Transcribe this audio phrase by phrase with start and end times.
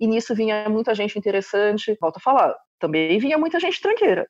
[0.00, 1.96] e nisso vinha muita gente interessante.
[2.00, 4.28] Volto a falar, também vinha muita gente tranqueira.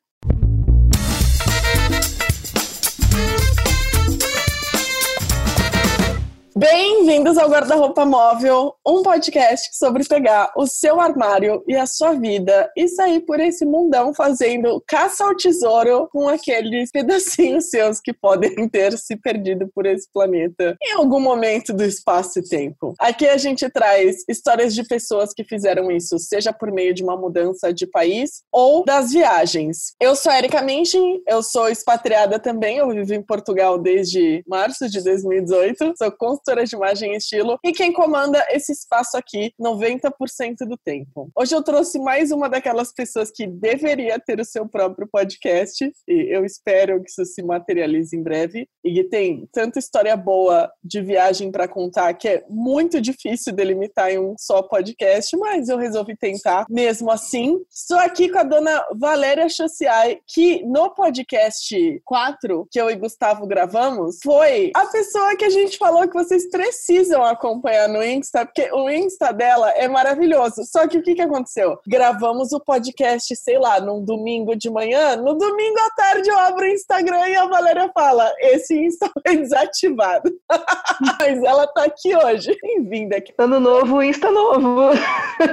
[6.57, 12.71] Bem-vindos ao Guarda-Roupa Móvel, um podcast sobre pegar o seu armário e a sua vida
[12.77, 18.55] e sair por esse mundão fazendo caça ao tesouro com aqueles pedacinhos seus que podem
[18.71, 22.93] ter se perdido por esse planeta em algum momento do espaço e tempo.
[22.99, 27.17] Aqui a gente traz histórias de pessoas que fizeram isso, seja por meio de uma
[27.17, 29.93] mudança de país ou das viagens.
[29.99, 35.03] Eu sou Erika Minchin, eu sou expatriada também, eu vivo em Portugal desde março de
[35.03, 36.11] 2018, sou
[36.45, 41.29] consultora de imagem e estilo, e quem comanda esse espaço aqui 90% do tempo.
[41.35, 46.35] Hoje eu trouxe mais uma daquelas pessoas que deveria ter o seu próprio podcast, e
[46.35, 51.01] eu espero que isso se materialize em breve, e que tem tanta história boa de
[51.01, 56.15] viagem para contar que é muito difícil delimitar em um só podcast, mas eu resolvi
[56.15, 57.57] tentar mesmo assim.
[57.73, 63.47] Estou aqui com a dona Valéria Chociai, que no podcast 4 que eu e Gustavo
[63.47, 68.45] gravamos, foi a pessoa que a gente falou que você vocês precisam acompanhar no Insta,
[68.45, 70.63] porque o Insta dela é maravilhoso.
[70.65, 71.79] Só que o que, que aconteceu?
[71.87, 75.15] Gravamos o podcast, sei lá, num domingo de manhã.
[75.15, 79.37] No domingo à tarde eu abro o Instagram e a Valéria fala: esse Insta foi
[79.37, 80.29] desativado.
[81.19, 82.57] Mas ela tá aqui hoje.
[82.61, 83.33] Bem-vinda aqui.
[83.37, 84.89] Ano novo, Insta novo.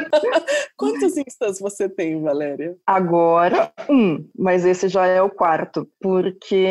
[0.77, 2.77] Quantos Instas você tem, Valéria?
[2.87, 4.25] Agora, um.
[4.37, 5.89] Mas esse já é o quarto.
[6.01, 6.67] Porque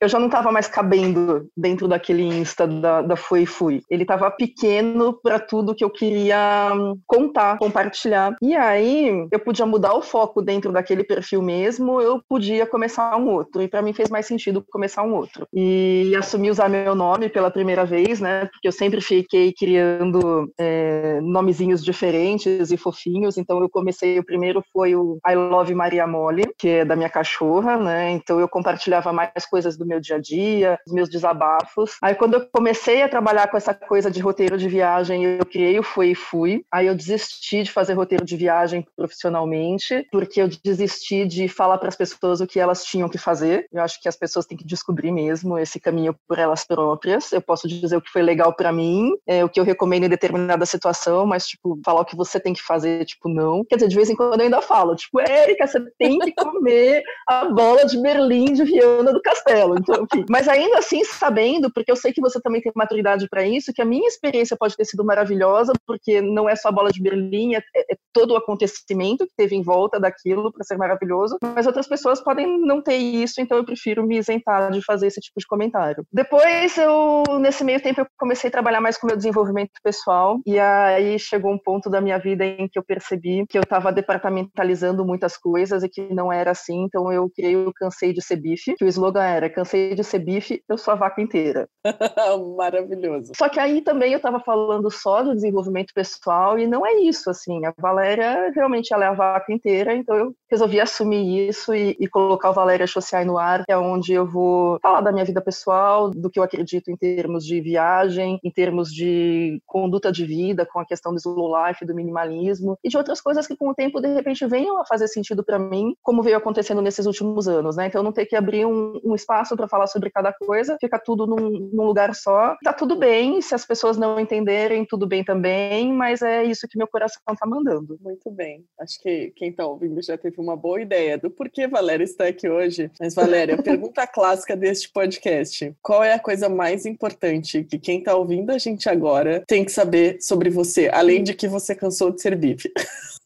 [0.00, 3.82] eu já não tava mais cabendo dentro daquele Insta da, da Fui Fui.
[3.90, 8.36] Ele estava pequeno para tudo que eu queria hum, contar, compartilhar.
[8.42, 13.28] E aí eu podia mudar o foco dentro daquele perfil mesmo, eu podia começar um
[13.28, 13.62] outro.
[13.62, 15.46] E para mim fez mais sentido começar um outro.
[15.52, 18.46] E assumi usar meu nome pela primeira vez, né?
[18.46, 23.36] Porque eu sempre fiquei criando é, nomezinhos diferentes e fofinhos.
[23.36, 27.08] Então eu comecei, o primeiro foi o I Love Maria Mole, que é da minha
[27.08, 28.10] cachorra, né?
[28.10, 31.96] Então eu compartilhava mais coisas do meu dia a dia, os meus desabafos.
[32.02, 35.78] Aí quando eu comecei a trabalhar com essa coisa de roteiro de viagem, eu criei
[35.78, 36.64] o Fui e Fui.
[36.72, 41.88] Aí eu desisti de fazer roteiro de viagem profissionalmente, porque eu desisti de falar para
[41.88, 43.66] as pessoas o que elas tinham que fazer.
[43.72, 47.32] Eu acho que as pessoas têm que descobrir mesmo esse caminho por elas próprias.
[47.32, 50.08] Eu posso dizer o que foi legal para mim, é, o que eu recomendo em
[50.08, 53.64] determinada situação, mas, tipo, falar o que você tem que fazer, tipo, não.
[53.64, 57.02] Quer dizer, de vez em quando eu ainda falo, tipo, Érica, você tem que comer
[57.28, 59.76] a bola de Berlim de Viana do Castelo.
[59.78, 60.24] Então, enfim.
[60.28, 63.72] Mas ainda assim, sabendo, porque eu sei que você também tem maturidade maturidade para isso,
[63.74, 67.02] que a minha experiência pode ter sido maravilhosa, porque não é só a bola de
[67.02, 71.66] Berlim, é, é todo o acontecimento que teve em volta daquilo para ser maravilhoso, mas
[71.66, 75.38] outras pessoas podem não ter isso, então eu prefiro me isentar de fazer esse tipo
[75.38, 76.06] de comentário.
[76.12, 80.58] Depois, eu, nesse meio tempo, eu comecei a trabalhar mais com meu desenvolvimento pessoal, e
[80.58, 85.04] aí chegou um ponto da minha vida em que eu percebi que eu estava departamentalizando
[85.04, 88.74] muitas coisas e que não era assim, então eu criei o Cansei de Ser Bife,
[88.76, 91.68] que o slogan era Cansei de Ser Bife, eu sou a vaca inteira.
[92.56, 93.32] Maravilhoso maravilhoso.
[93.36, 97.30] Só que aí também eu estava falando só do desenvolvimento pessoal e não é isso,
[97.30, 97.64] assim.
[97.64, 102.06] A Valéria realmente ela é a vaca inteira, então eu resolvi assumir isso e, e
[102.08, 105.40] colocar o Valéria Social no ar, que é onde eu vou falar da minha vida
[105.40, 110.66] pessoal, do que eu acredito em termos de viagem, em termos de conduta de vida,
[110.66, 113.74] com a questão do slow life, do minimalismo e de outras coisas que com o
[113.74, 117.76] tempo de repente venham a fazer sentido para mim, como veio acontecendo nesses últimos anos,
[117.76, 117.86] né?
[117.86, 121.26] Então não ter que abrir um, um espaço para falar sobre cada coisa, fica tudo
[121.26, 122.56] num, num lugar só.
[122.66, 126.76] Tá tudo bem, se as pessoas não entenderem, tudo bem também, mas é isso que
[126.76, 127.96] meu coração tá mandando.
[128.02, 128.64] Muito bem.
[128.80, 132.48] Acho que quem tá ouvindo já teve uma boa ideia do porquê Valéria está aqui
[132.48, 132.90] hoje.
[132.98, 138.16] Mas, Valéria, pergunta clássica deste podcast: qual é a coisa mais importante que quem tá
[138.16, 142.20] ouvindo a gente agora tem que saber sobre você, além de que você cansou de
[142.20, 142.68] ser bife?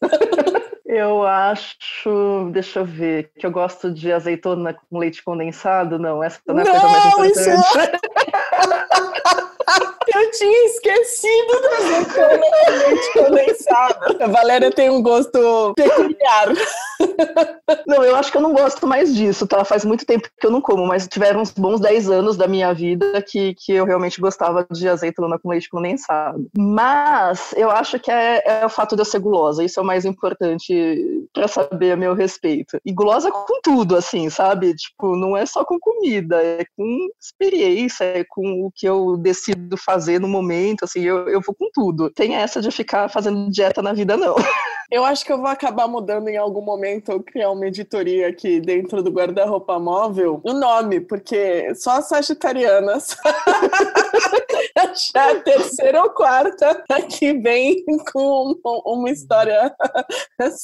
[0.93, 6.01] Eu acho, deixa eu ver, que eu gosto de azeitona com leite condensado.
[6.01, 7.39] Não, essa não é a coisa mais importante.
[7.39, 8.11] Isso...
[10.21, 14.23] Eu tinha esquecido da azeitona com leite condensado.
[14.23, 16.49] A Valéria tem um gosto peculiar.
[17.87, 19.65] Não, eu acho que eu não gosto mais disso, tá?
[19.65, 22.73] Faz muito tempo que eu não como, mas tiveram uns bons 10 anos da minha
[22.73, 26.49] vida que, que eu realmente gostava de azeitona com leite condensado.
[26.57, 29.87] Mas eu acho que é, é o fato de eu ser gulosa, isso é o
[29.87, 32.79] mais importante para saber a meu respeito.
[32.85, 34.75] E gulosa com tudo, assim, sabe?
[34.75, 39.77] Tipo, não é só com comida, é com experiência, é com o que eu decido
[39.77, 42.11] fazer no momento, assim, eu, eu vou com tudo.
[42.11, 44.35] Tem essa de ficar fazendo dieta na vida, não.
[44.91, 48.61] Eu acho que eu vou acabar mudando em algum momento ou criar uma editoria aqui
[48.61, 50.41] dentro do guarda-roupa móvel.
[50.43, 53.17] O nome, porque só as sagitarianas
[55.15, 58.55] Já a terceira ou quarta que vem com
[58.87, 59.75] uma história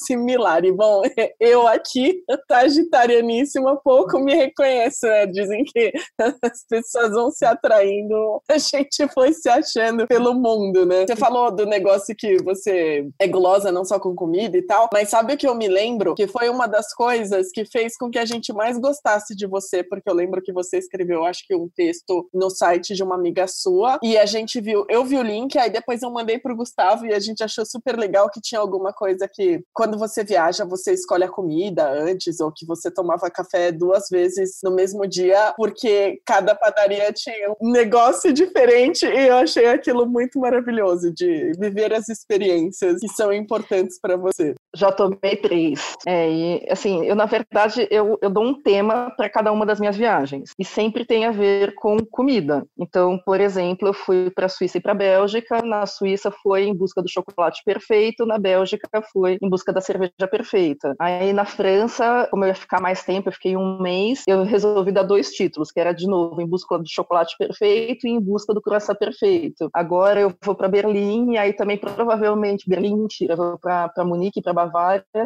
[0.06, 0.64] similar.
[0.64, 1.02] E bom,
[1.40, 5.26] eu aqui, sagitarianíssima, pouco me reconheço, né?
[5.26, 11.06] Dizem que as pessoas vão se atraindo, a gente foi se achando pelo mundo, né?
[11.06, 15.08] Você falou do negócio que você é gulosa não só com comida e tal, mas
[15.08, 16.14] sabe o que eu me lembro?
[16.14, 19.82] Que foi uma das coisas que fez com que a gente mais gostasse de você,
[19.82, 23.35] porque eu lembro que você escreveu, acho que um texto no site de uma amiga
[23.46, 27.06] sua, e a gente viu, eu vi o link, aí depois eu mandei pro Gustavo
[27.06, 30.92] e a gente achou super legal que tinha alguma coisa que quando você viaja, você
[30.92, 36.20] escolhe a comida antes, ou que você tomava café duas vezes no mesmo dia, porque
[36.24, 42.08] cada padaria tinha um negócio diferente, e eu achei aquilo muito maravilhoso de viver as
[42.08, 44.54] experiências que são importantes para você.
[44.76, 45.96] Já tomei três.
[46.06, 49.81] É, e assim, eu na verdade eu, eu dou um tema para cada uma das
[49.81, 52.67] minhas viagens e sempre tem a ver com comida.
[52.78, 55.62] Então, por exemplo, eu fui para a Suíça e para a Bélgica.
[55.62, 60.28] Na Suíça foi em busca do chocolate perfeito, na Bélgica foi em busca da cerveja
[60.31, 60.94] perfeita.
[61.00, 64.93] Aí na França, como eu ia ficar mais tempo, eu fiquei um mês, eu resolvi
[64.93, 68.52] dar dois títulos, que era de novo em busca do chocolate perfeito e em busca
[68.52, 69.70] do croissant perfeito.
[69.73, 74.43] Agora eu vou para Berlim e aí também provavelmente Berlim, mentira, eu vou para Munique,
[74.43, 74.52] para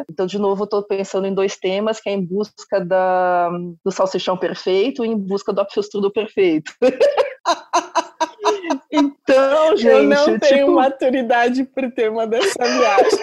[0.09, 3.49] Então de novo eu estou pensando em dois temas, que é em busca da,
[3.83, 6.73] do salsichão perfeito e em busca do apfelstrudel perfeito.
[8.91, 9.87] então, gente.
[9.87, 10.75] Eu não tenho tipo...
[10.75, 13.19] maturidade pro tema dessa viagem.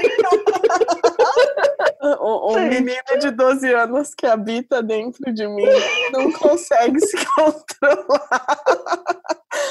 [2.20, 5.66] um, um menino de 12 anos que habita dentro de mim
[6.12, 8.58] não consegue se controlar.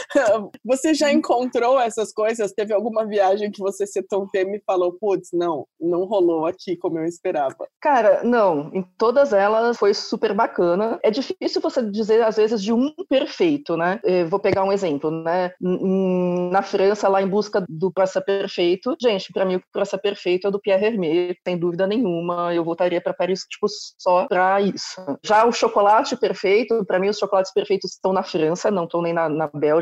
[0.66, 2.52] Você já encontrou essas coisas?
[2.52, 4.02] Teve alguma viagem que você se
[4.32, 7.68] tema e falou, putz, não, não rolou aqui como eu esperava?
[7.82, 8.72] Cara, não.
[8.74, 11.00] Em todas elas foi super bacana.
[11.04, 14.00] É difícil você dizer, às vezes, de um perfeito, né?
[14.04, 15.52] Eu vou pegar um exemplo, né?
[15.62, 18.96] Na França, lá em busca do croissant perfeito.
[19.02, 22.54] Gente, para mim o croissant perfeito é do Pierre Hermé, sem dúvida nenhuma.
[22.54, 23.68] Eu voltaria para Paris, tipo,
[23.98, 25.02] só para isso.
[25.24, 29.14] Já o chocolate perfeito, para mim os chocolates perfeitos estão na França, não estão nem
[29.14, 29.77] na, na Bélgica,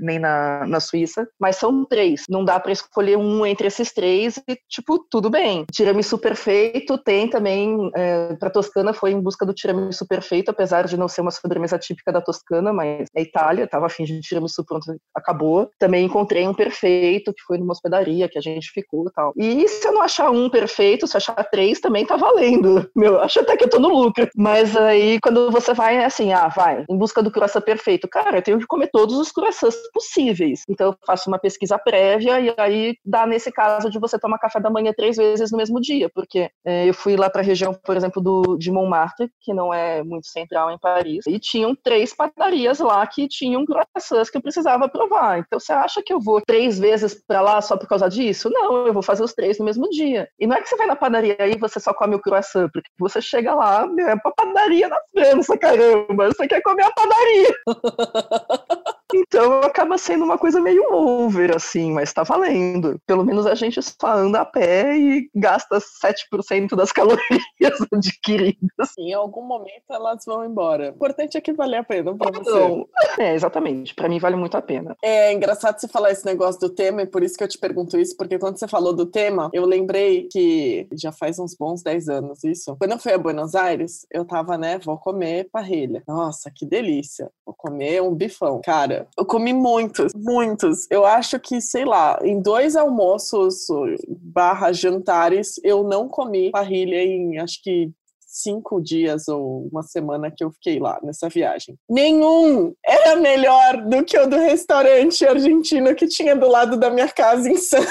[0.00, 2.24] nem na, na Suíça, mas são três.
[2.28, 5.64] Não dá para escolher um entre esses três e, tipo, tudo bem.
[5.72, 10.96] Tiramisu perfeito tem também, é, para Toscana foi em busca do tiramisu perfeito, apesar de
[10.96, 14.86] não ser uma sobremesa típica da Toscana, mas é Itália, tava afim de tiramisu, pronto,
[15.14, 15.70] acabou.
[15.78, 19.32] Também encontrei um perfeito, que foi numa hospedaria que a gente ficou e tal.
[19.36, 22.88] E se eu não achar um perfeito, se achar três, também tá valendo.
[22.94, 24.28] Meu, acho até que eu tô no lucro.
[24.36, 28.08] Mas aí, quando você vai, é assim, ah, vai, em busca do croissant perfeito.
[28.08, 30.62] Cara, eu tenho que comer todos os croissants possíveis.
[30.68, 34.60] Então, eu faço uma pesquisa prévia e aí dá nesse caso de você tomar café
[34.60, 37.74] da manhã três vezes no mesmo dia, porque é, eu fui lá para a região,
[37.74, 42.14] por exemplo, do, de Montmartre, que não é muito central em Paris, e tinham três
[42.14, 45.38] padarias lá que tinham croissants que eu precisava provar.
[45.38, 48.50] Então, você acha que eu vou três vezes para lá só por causa disso?
[48.50, 50.28] Não, eu vou fazer os três no mesmo dia.
[50.38, 52.88] E não é que você vai na padaria e você só come o croissant, porque
[52.98, 57.54] você chega lá, é pra padaria na França, caramba, você quer comer a padaria.
[59.14, 63.00] Então acaba sendo uma coisa meio over, assim, mas tá valendo.
[63.06, 68.92] Pelo menos a gente só anda a pé e gasta 7% das calorias adquiridas.
[68.98, 70.90] Em algum momento elas vão embora.
[70.90, 72.50] O importante é que vale a pena pra você.
[72.50, 72.86] Não.
[73.18, 73.94] É, exatamente.
[73.94, 74.96] Pra mim vale muito a pena.
[75.02, 77.98] É engraçado você falar esse negócio do tema, e por isso que eu te pergunto
[77.98, 82.08] isso, porque quando você falou do tema, eu lembrei que já faz uns bons 10
[82.08, 82.76] anos isso.
[82.78, 86.02] Quando eu fui a Buenos Aires, eu tava, né, vou comer parrilha.
[86.06, 87.30] Nossa, que delícia.
[87.44, 88.60] Vou comer um bifão.
[88.64, 90.86] Cara, eu comi muitos, muitos.
[90.90, 93.66] Eu acho que, sei lá, em dois almoços
[94.08, 97.90] barra jantares, eu não comi parrilha em acho que
[98.26, 101.74] cinco dias ou uma semana que eu fiquei lá nessa viagem.
[101.88, 107.08] Nenhum era melhor do que o do restaurante argentino que tinha do lado da minha
[107.08, 107.90] casa em Santos.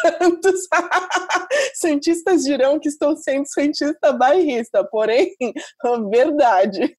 [0.00, 0.68] Santos.
[1.74, 5.34] Cientistas dirão que estou sendo cientista bairrista, porém,
[6.10, 6.94] verdade.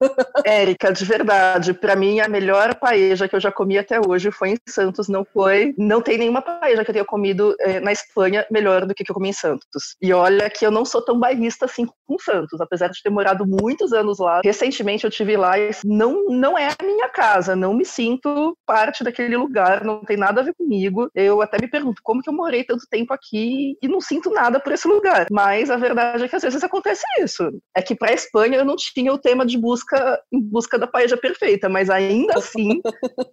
[0.46, 4.52] Érica, de verdade, para mim a melhor paeja que eu já comi até hoje foi
[4.52, 8.46] em Santos, não foi, não tem nenhuma paeja que eu tenha comido eh, na Espanha
[8.50, 9.96] melhor do que que eu comi em Santos.
[10.02, 13.46] E olha que eu não sou tão bairrista assim com Santos, apesar de ter morado
[13.46, 14.42] muitos anos lá.
[14.44, 19.04] Recentemente eu tive lá e não não é a minha casa, não me sinto parte
[19.04, 21.10] daquele lugar, não tem nada a ver comigo.
[21.14, 24.60] Eu até me pergunto como que eu morei tanto tempo aqui e não sinto nada
[24.60, 25.28] por esse lugar.
[25.32, 27.50] Mas a verdade é que às vezes acontece isso.
[27.76, 30.88] É que para a Espanha eu não tinha o tema de busca em busca da
[30.88, 32.82] paella perfeita, mas ainda assim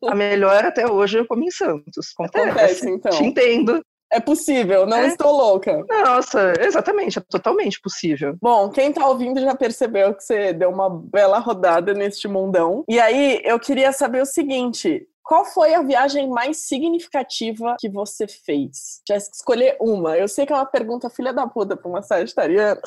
[0.05, 2.13] a melhor até hoje eu comi em Santos.
[2.19, 3.13] Acontece, acontece então.
[3.13, 3.83] Te entendo.
[4.13, 5.09] É possível, não é.
[5.09, 5.85] estou louca.
[5.89, 8.37] Nossa, exatamente, é totalmente possível.
[8.41, 12.85] Bom, quem tá ouvindo já percebeu que você deu uma bela rodada neste mundão.
[12.89, 18.29] E aí, eu queria saber o seguinte: Qual foi a viagem mais significativa que você
[18.29, 19.03] fez?
[19.09, 20.17] Já escolher uma.
[20.17, 22.81] Eu sei que é uma pergunta filha da puta para uma sagitariana.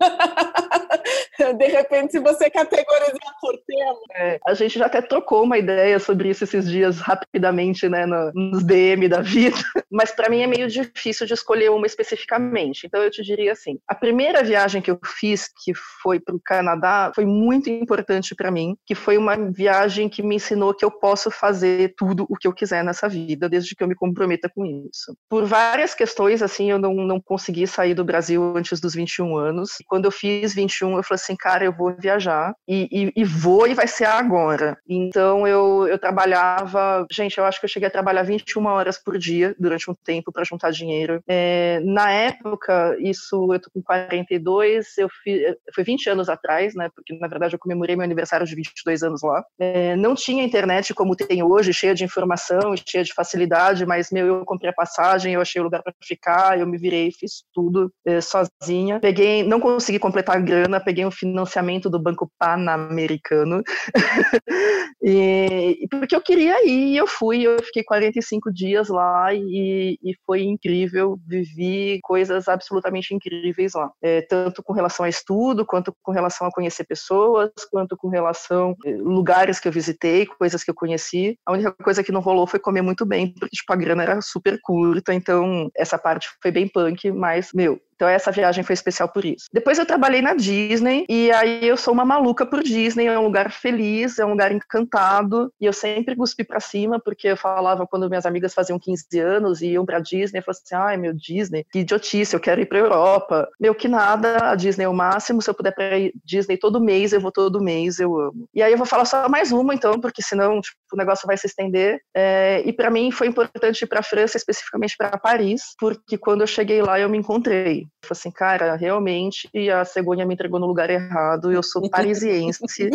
[1.56, 3.98] De repente, se você categorizar por tema.
[4.16, 8.32] É, a gente já até trocou uma ideia sobre isso esses dias rapidamente, né, no,
[8.34, 9.56] nos DM da vida.
[9.90, 12.86] Mas para mim é meio difícil de escolher uma especificamente.
[12.86, 16.40] Então eu te diria assim: a primeira viagem que eu fiz, que foi para o
[16.44, 20.90] Canadá, foi muito importante para mim, que foi uma viagem que me ensinou que eu
[20.90, 24.66] posso fazer tudo o que eu quiser nessa vida, desde que eu me comprometa com
[24.66, 25.16] isso.
[25.28, 29.78] Por várias questões, assim, eu não, não consegui sair do Brasil antes dos 21 anos
[29.88, 33.66] quando eu fiz 21, eu falei assim, cara, eu vou viajar e, e, e vou
[33.66, 34.76] e vai ser agora.
[34.88, 39.18] Então eu, eu trabalhava, gente, eu acho que eu cheguei a trabalhar 21 horas por
[39.18, 41.20] dia durante um tempo para juntar dinheiro.
[41.26, 45.40] É, na época, isso eu tô com 42, eu fiz,
[45.74, 46.90] foi 20 anos atrás, né?
[46.94, 49.42] Porque na verdade eu comemorei meu aniversário de 22 anos lá.
[49.58, 54.26] É, não tinha internet como tem hoje, cheia de informação, cheia de facilidade, mas meu,
[54.26, 57.90] eu comprei a passagem, eu achei o lugar para ficar, eu me virei, fiz tudo
[58.06, 59.00] é, sozinha.
[59.00, 63.62] Peguei, não consegui completar a grana, peguei um financiamento do Banco Pan-Americano.
[65.00, 70.42] e, porque eu queria ir, eu fui, eu fiquei 45 dias lá e, e foi
[70.42, 73.88] incrível, vivi coisas absolutamente incríveis lá.
[74.02, 78.74] É, tanto com relação a estudo, quanto com relação a conhecer pessoas, quanto com relação
[78.84, 81.38] a eh, lugares que eu visitei, coisas que eu conheci.
[81.46, 84.20] A única coisa que não rolou foi comer muito bem, porque tipo, a grana era
[84.20, 89.08] super curta, então essa parte foi bem punk, mas, meu, então essa viagem foi especial
[89.08, 89.46] por isso.
[89.52, 93.24] Depois eu trabalhei na Disney e aí eu sou uma maluca por Disney, é um
[93.24, 97.88] lugar feliz, é um lugar encantado e eu sempre cuspi para cima porque eu falava
[97.88, 101.12] quando minhas amigas faziam 15 anos e iam para Disney, eu falava assim: "Ai, meu
[101.12, 103.48] Disney, que idiotice, eu quero ir para Europa".
[103.58, 105.84] Meu que nada, a Disney é o máximo, se eu puder para
[106.24, 108.48] Disney todo mês, eu vou todo mês, eu amo.
[108.54, 111.36] E aí eu vou falar só mais uma então, porque senão tipo, o negócio vai
[111.36, 112.00] se estender.
[112.14, 116.42] É, e para mim foi importante ir para a França, especificamente para Paris, porque quando
[116.42, 117.87] eu cheguei lá eu me encontrei.
[118.02, 122.90] Falei assim, cara, realmente a cegonha me entregou no lugar errado, eu sou parisiense.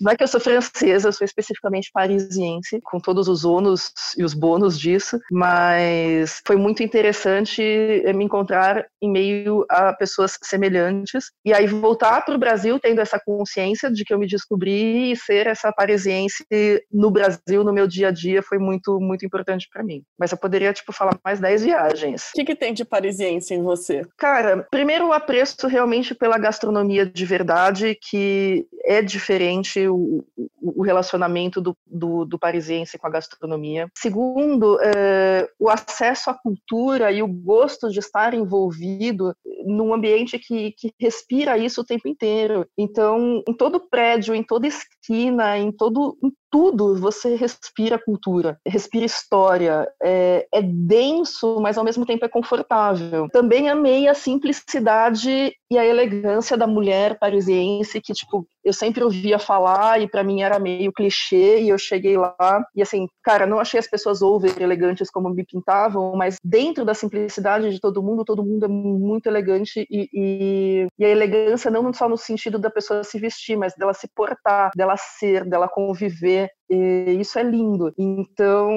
[0.00, 4.24] Não é que eu sou francesa, eu sou especificamente parisiense, com todos os ônus e
[4.24, 11.30] os bônus disso, mas foi muito interessante eh, me encontrar em meio a pessoas semelhantes
[11.44, 15.16] e aí voltar para o Brasil tendo essa consciência de que eu me descobri e
[15.16, 16.44] ser essa parisiense
[16.90, 20.02] no Brasil, no meu dia a dia, foi muito, muito importante para mim.
[20.18, 22.30] Mas eu poderia, tipo, falar mais 10 viagens.
[22.30, 24.02] O que, que tem de parisiense em você?
[24.16, 30.24] Cara, primeiro o apreço realmente pela gastronomia de verdade, que é diferente o,
[30.60, 33.88] o relacionamento do, do, do, parisiense com a gastronomia.
[33.94, 40.72] Segundo, é, o acesso à cultura e o gosto de estar envolvido num ambiente que,
[40.72, 42.66] que respira isso o tempo inteiro.
[42.76, 49.04] Então, em todo prédio, em toda esquina, em todo, em tudo você respira cultura, respira
[49.04, 53.28] história, é, é, denso, mas ao mesmo tempo é confortável.
[53.30, 59.38] Também amei a simplicidade e a elegância da mulher parisiense, que, tipo, eu sempre ouvia
[59.38, 62.34] falar e para mim era meio clichê, e eu cheguei lá
[62.74, 66.92] e, assim, cara, não achei as pessoas over elegantes como me pintavam, mas dentro da
[66.92, 71.92] simplicidade de todo mundo, todo mundo é muito elegante e, e, e a elegância não
[71.92, 76.39] só no sentido da pessoa se vestir, mas dela se portar, dela ser, dela conviver,
[76.40, 77.92] year e isso é lindo.
[77.98, 78.70] Então,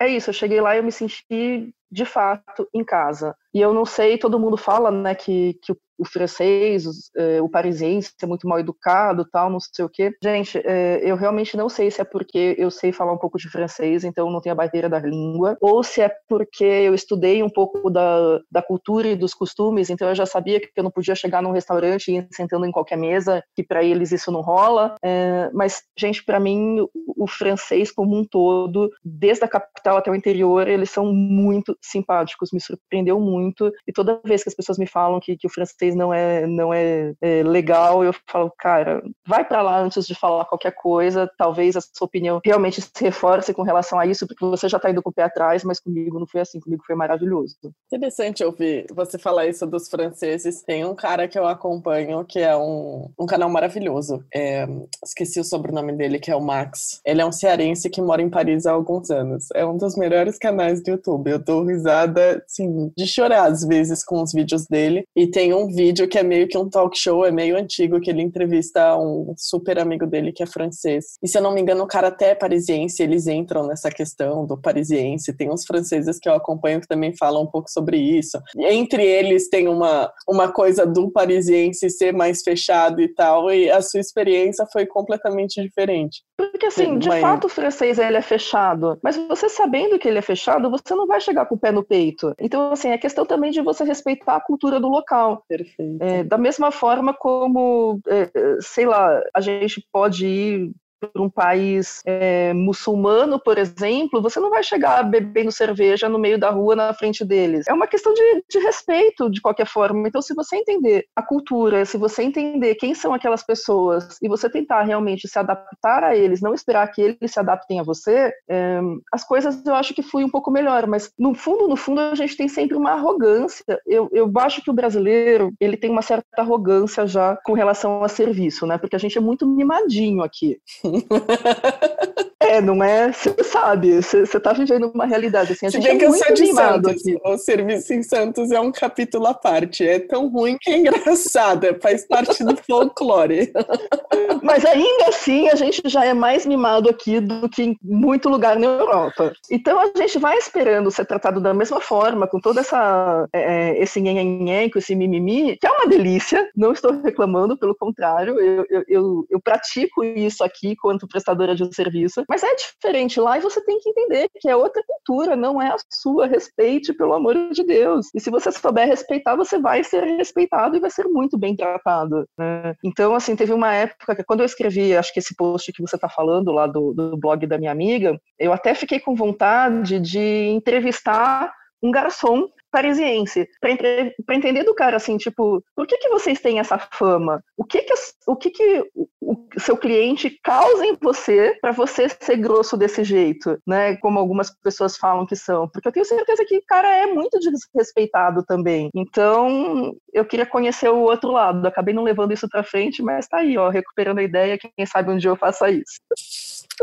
[0.00, 0.30] é isso.
[0.30, 3.36] Eu cheguei lá e eu me senti de fato em casa.
[3.54, 6.84] E eu não sei, todo mundo fala, né, que, que o francês,
[7.16, 10.12] é, o parisiense é muito mal educado, tal, não sei o quê.
[10.22, 13.48] Gente, é, eu realmente não sei se é porque eu sei falar um pouco de
[13.48, 17.50] francês, então não tenho a barreira da língua, ou se é porque eu estudei um
[17.50, 21.14] pouco da, da cultura e dos costumes, então eu já sabia que eu não podia
[21.14, 24.96] chegar num restaurante e ir sentando em qualquer mesa, que para eles isso não rola.
[25.02, 30.14] É, mas, gente, para mim, o, francês como um todo, desde a capital até o
[30.14, 33.72] interior, eles são muito simpáticos, me surpreendeu muito.
[33.86, 36.72] E toda vez que as pessoas me falam que, que o francês não é não
[36.72, 41.76] é, é legal, eu falo, cara, vai para lá antes de falar qualquer coisa, talvez
[41.76, 45.02] a sua opinião realmente se reforce com relação a isso, porque você já tá indo
[45.02, 47.56] com o pé atrás, mas comigo não foi assim, comigo foi maravilhoso.
[47.92, 50.62] Interessante ouvir você falar isso dos franceses.
[50.62, 54.24] Tem um cara que eu acompanho que é um, um canal maravilhoso.
[54.34, 54.66] É,
[55.04, 56.93] esqueci o sobrenome dele, que é o Max.
[57.04, 59.46] Ele é um cearense que mora em Paris há alguns anos.
[59.54, 61.30] É um dos melhores canais do YouTube.
[61.30, 65.04] Eu dou risada, assim, de chorar às vezes com os vídeos dele.
[65.16, 68.10] E tem um vídeo que é meio que um talk show, é meio antigo, que
[68.10, 71.16] ele entrevista um super amigo dele que é francês.
[71.22, 74.46] E se eu não me engano, o cara até é parisiense, eles entram nessa questão
[74.46, 75.32] do parisiense.
[75.32, 78.38] Tem uns franceses que eu acompanho que também falam um pouco sobre isso.
[78.56, 83.80] Entre eles tem uma, uma coisa do parisiense ser mais fechado e tal, e a
[83.80, 86.22] sua experiência foi completamente diferente.
[86.36, 87.20] Porque, assim, Sim, de mas...
[87.20, 91.06] fato o francês ele é fechado, mas você sabendo que ele é fechado, você não
[91.06, 92.34] vai chegar com o pé no peito.
[92.40, 95.44] Então, assim, é questão também de você respeitar a cultura do local.
[95.48, 96.02] Perfeito.
[96.02, 100.72] É, da mesma forma como, é, sei lá, a gente pode ir
[101.06, 106.38] para um país é, muçulmano, por exemplo, você não vai chegar bebendo cerveja no meio
[106.38, 107.66] da rua na frente deles.
[107.66, 110.08] É uma questão de, de respeito, de qualquer forma.
[110.08, 114.48] Então, se você entender a cultura, se você entender quem são aquelas pessoas e você
[114.48, 118.80] tentar realmente se adaptar a eles, não esperar que eles se adaptem a você, é,
[119.12, 120.86] as coisas eu acho que fluem um pouco melhor.
[120.86, 123.64] Mas, no fundo, no fundo, a gente tem sempre uma arrogância.
[123.86, 128.08] Eu, eu acho que o brasileiro, ele tem uma certa arrogância já com relação a
[128.08, 128.78] serviço, né?
[128.78, 130.58] Porque a gente é muito mimadinho aqui.
[132.44, 133.10] É, não é?
[133.10, 135.66] Você sabe, você tá vivendo uma realidade assim.
[135.66, 136.92] A Se bem é que eu sou de Santos.
[136.92, 137.18] Aqui.
[137.24, 139.86] O serviço em Santos é um capítulo à parte.
[139.86, 143.50] É tão ruim que é engraçado, faz parte do folclore.
[144.42, 148.58] Mas ainda assim, a gente já é mais mimado aqui do que em muito lugar
[148.58, 149.32] na Europa.
[149.50, 153.82] Então a gente vai esperando ser tratado da mesma forma, com toda essa é, é
[153.82, 156.48] esse nhenhenhen, com esse mimimi, que é uma delícia.
[156.54, 161.64] Não estou reclamando, pelo contrário, eu, eu, eu, eu pratico isso aqui quanto prestadora de
[161.64, 162.22] um serviço.
[162.28, 165.68] Mas é diferente lá e você tem que entender que é outra cultura, não é
[165.68, 166.26] a sua.
[166.26, 168.08] Respeite, pelo amor de Deus.
[168.14, 172.26] E se você souber respeitar, você vai ser respeitado e vai ser muito bem tratado.
[172.38, 172.74] Né?
[172.84, 175.96] Então, assim, teve uma época que quando eu escrevi, acho que esse post que você
[175.96, 180.48] está falando lá do, do blog da minha amiga, eu até fiquei com vontade de
[180.48, 181.50] entrevistar
[181.82, 186.76] um garçom parisiense, para entender do cara assim, tipo, por que que vocês têm essa
[186.92, 187.40] fama?
[187.56, 187.94] O que que
[188.26, 188.84] o que que
[189.20, 193.96] o seu cliente causa em você para você ser grosso desse jeito, né?
[193.98, 197.38] Como algumas pessoas falam que são, porque eu tenho certeza que o cara é muito
[197.38, 198.90] desrespeitado também.
[198.92, 201.64] Então, eu queria conhecer o outro lado.
[201.66, 205.12] Acabei não levando isso para frente, mas tá aí, ó, recuperando a ideia, quem sabe
[205.12, 206.00] um dia eu faça isso.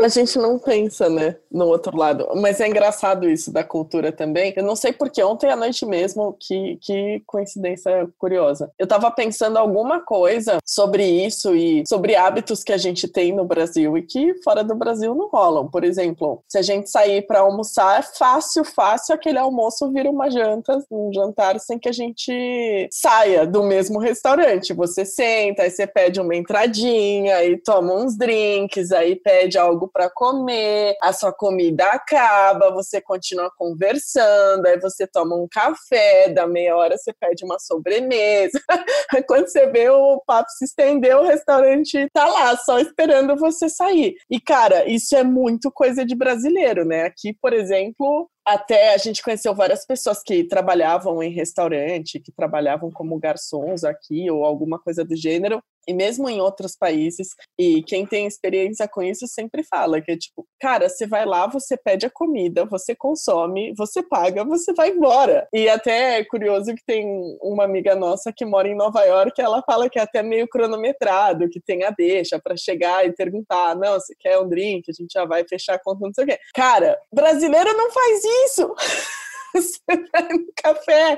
[0.00, 2.26] A gente não pensa, né, no outro lado.
[2.36, 4.52] Mas é engraçado isso da cultura também.
[4.56, 8.70] Eu não sei porque ontem à noite mesmo, que, que coincidência curiosa.
[8.78, 13.44] Eu tava pensando alguma coisa sobre isso e sobre hábitos que a gente tem no
[13.44, 15.68] Brasil e que fora do Brasil não rolam.
[15.68, 20.30] Por exemplo, se a gente sair para almoçar, é fácil, fácil aquele almoço vira uma
[20.30, 24.72] janta, um jantar sem que a gente saia do mesmo restaurante.
[24.72, 29.88] Você senta, aí você pede uma entradinha, aí toma uns drinks, aí pede algo algo
[29.88, 36.46] para comer, a sua comida acaba, você continua conversando, aí você toma um café, da
[36.46, 38.60] meia hora você pede uma sobremesa.
[39.26, 44.14] Quando você vê o papo se estendeu, o restaurante tá lá, só esperando você sair.
[44.30, 47.04] E cara, isso é muito coisa de brasileiro, né?
[47.04, 52.90] Aqui, por exemplo, até a gente conheceu várias pessoas que trabalhavam em restaurante, que trabalhavam
[52.90, 57.28] como garçons aqui ou alguma coisa do gênero, e mesmo em outros países.
[57.58, 61.46] E quem tem experiência com isso sempre fala que é tipo, cara, você vai lá,
[61.46, 65.46] você pede a comida, você consome, você paga, você vai embora.
[65.52, 67.06] E até é curioso que tem
[67.40, 71.48] uma amiga nossa que mora em Nova York, ela fala que é até meio cronometrado,
[71.48, 75.12] que tem a deixa para chegar e perguntar, não, você quer um drink, a gente
[75.12, 76.38] já vai fechar a conta, não sei o quê.
[76.54, 78.74] Cara, brasileiro não faz isso.
[80.30, 81.16] no café.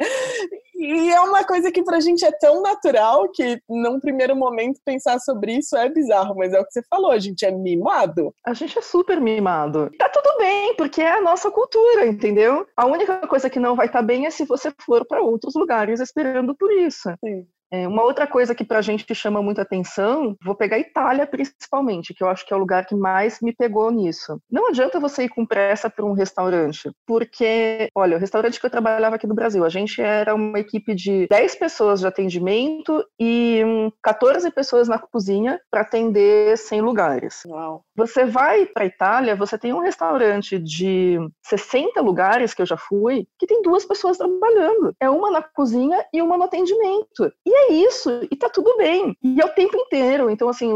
[0.74, 5.18] E é uma coisa que pra gente é tão natural que, num primeiro momento, pensar
[5.20, 8.34] sobre isso é bizarro, mas é o que você falou, a gente é mimado.
[8.44, 9.90] A gente é super mimado.
[9.98, 12.66] Tá tudo bem, porque é a nossa cultura, entendeu?
[12.76, 15.54] A única coisa que não vai estar tá bem é se você for para outros
[15.54, 17.08] lugares esperando por isso.
[17.24, 17.46] Sim.
[17.74, 21.26] É, uma outra coisa que para a gente chama muita atenção, vou pegar a Itália
[21.26, 24.38] principalmente, que eu acho que é o lugar que mais me pegou nisso.
[24.48, 28.70] Não adianta você ir com pressa para um restaurante, porque, olha, o restaurante que eu
[28.70, 33.62] trabalhava aqui no Brasil, a gente era uma equipe de 10 pessoas de atendimento e
[34.02, 37.42] 14 pessoas na cozinha para atender 100 lugares.
[37.46, 37.82] Uau.
[37.96, 42.76] Você vai para a Itália, você tem um restaurante de 60 lugares que eu já
[42.76, 44.94] fui, que tem duas pessoas trabalhando.
[45.00, 47.32] É uma na cozinha e uma no atendimento.
[47.46, 49.16] E é isso, e tá tudo bem.
[49.22, 50.28] E é o tempo inteiro.
[50.28, 50.70] Então, assim,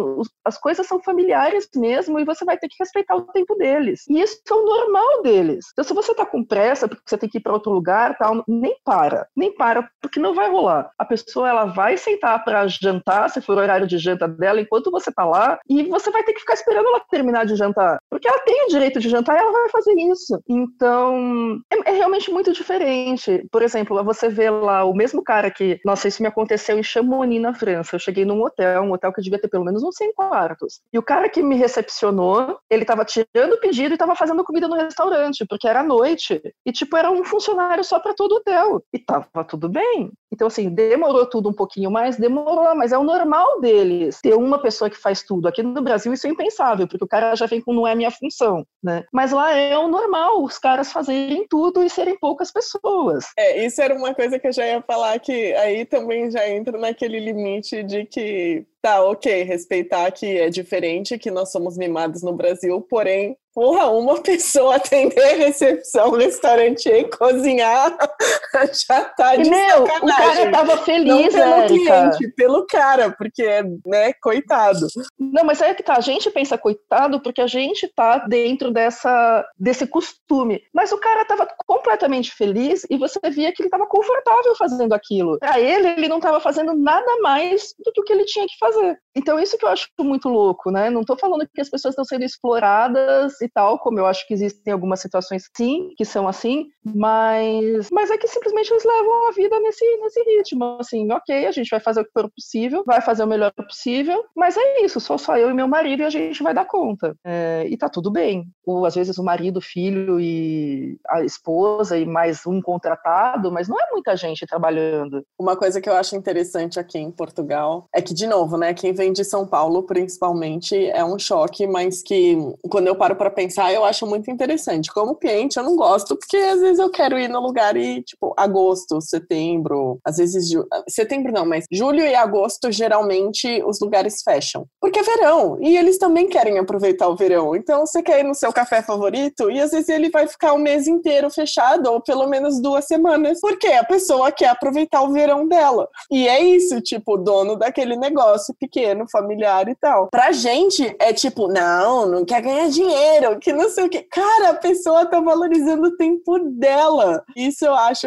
[0.45, 4.05] as coisas são familiares mesmo e você vai ter que respeitar o tempo deles.
[4.09, 5.67] E isso é o normal deles.
[5.73, 8.45] Então, se você tá com pressa, porque você tem que ir para outro lugar, tal,
[8.47, 9.27] nem para.
[9.37, 10.91] Nem para, porque não vai rolar.
[10.97, 14.91] A pessoa, ela vai sentar para jantar, se for o horário de janta dela, enquanto
[14.91, 17.99] você tá lá, e você vai ter que ficar esperando ela terminar de jantar.
[18.11, 20.41] Porque ela tem o direito de jantar e ela vai fazer isso.
[20.49, 23.47] Então, é, é realmente muito diferente.
[23.51, 27.43] Por exemplo, você vê lá o mesmo cara que, nossa, isso me aconteceu em Chamonix,
[27.43, 27.97] na França.
[27.97, 30.81] Eu cheguei num hotel, um hotel que devia ter pelo menos uns 100 quartos.
[30.93, 34.69] E o cara que me recepcionou, ele tava tirando o pedido e tava fazendo comida
[34.69, 36.41] no restaurante, porque era noite.
[36.65, 38.83] E, tipo, era um funcionário só para todo o hotel.
[38.93, 40.11] E tava tudo bem.
[40.33, 44.61] Então, assim, demorou tudo um pouquinho mais, demorou, mas é o normal deles ter uma
[44.61, 45.49] pessoa que faz tudo.
[45.49, 48.11] Aqui no Brasil isso é impensável, porque o cara já vem com não é minha
[48.11, 49.05] função, né?
[49.13, 53.27] Mas lá é o normal, os caras fazerem tudo e serem poucas pessoas.
[53.37, 56.77] É, isso era uma coisa que eu já ia falar, que aí também já entra
[56.79, 62.33] naquele limite de que tá, ok, respeitar que é diferente, que nós somos mimados no
[62.33, 67.97] Brasil, porém porra, uma pessoa atender recepção, restaurante e cozinhar
[68.89, 69.99] já tá de e, meu, sacanagem.
[70.01, 72.11] o cara tava feliz, Não pelo Érica.
[72.11, 73.45] cliente, pelo cara, porque,
[73.85, 74.87] né, coitado.
[75.19, 79.45] Não, mas é que tá, a gente pensa coitado porque a gente tá dentro dessa,
[79.59, 84.55] desse costume, mas o cara tava completamente feliz e você via que ele tava confortável
[84.55, 85.37] fazendo aquilo.
[85.41, 88.57] Pra ele, ele não tava fazendo nada mais do que o que ele tinha que
[88.57, 88.68] fazer.
[89.17, 90.91] Então, isso que eu acho muito louco, né?
[90.91, 94.35] Não tô falando que as pessoas estão sendo exploradas e tal, como eu acho que
[94.35, 99.33] existem algumas situações sim, que são assim, mas, mas é que simplesmente eles levam a
[99.33, 103.01] vida nesse, nesse ritmo, assim, ok, a gente vai fazer o que for possível, vai
[103.01, 106.11] fazer o melhor possível, mas é isso, sou só eu e meu marido e a
[106.11, 107.17] gente vai dar conta.
[107.25, 108.45] É, e tá tudo bem.
[108.65, 113.69] Ou às vezes o marido, o filho e a esposa e mais um contratado, mas
[113.69, 115.25] não é muita gente trabalhando.
[115.39, 118.93] Uma coisa que eu acho interessante aqui em Portugal é que, de novo, né, quem
[118.93, 122.37] vem de São Paulo, principalmente, é um choque, mas que
[122.69, 124.93] quando eu paro para pensar, eu acho muito interessante.
[124.93, 128.35] Como cliente, eu não gosto, porque às vezes eu quero ir no lugar e, tipo,
[128.37, 130.49] agosto, setembro, às vezes.
[130.51, 130.67] Ju...
[130.89, 134.67] Setembro não, mas julho e agosto, geralmente, os lugares fecham.
[134.81, 137.55] Porque é verão, e eles também querem aproveitar o verão.
[137.55, 140.59] Então, você quer ir no seu café favorito, e às vezes ele vai ficar o
[140.59, 145.47] mês inteiro fechado, ou pelo menos duas semanas, porque a pessoa quer aproveitar o verão
[145.47, 145.89] dela.
[146.11, 150.09] E é isso, tipo, o dono daquele negócio pequeno, familiar e tal.
[150.11, 154.03] Pra gente, é tipo, não, não quer ganhar dinheiro que não sei o que.
[154.03, 157.25] Cara, a pessoa tá valorizando o tempo dela.
[157.37, 158.07] Isso eu acho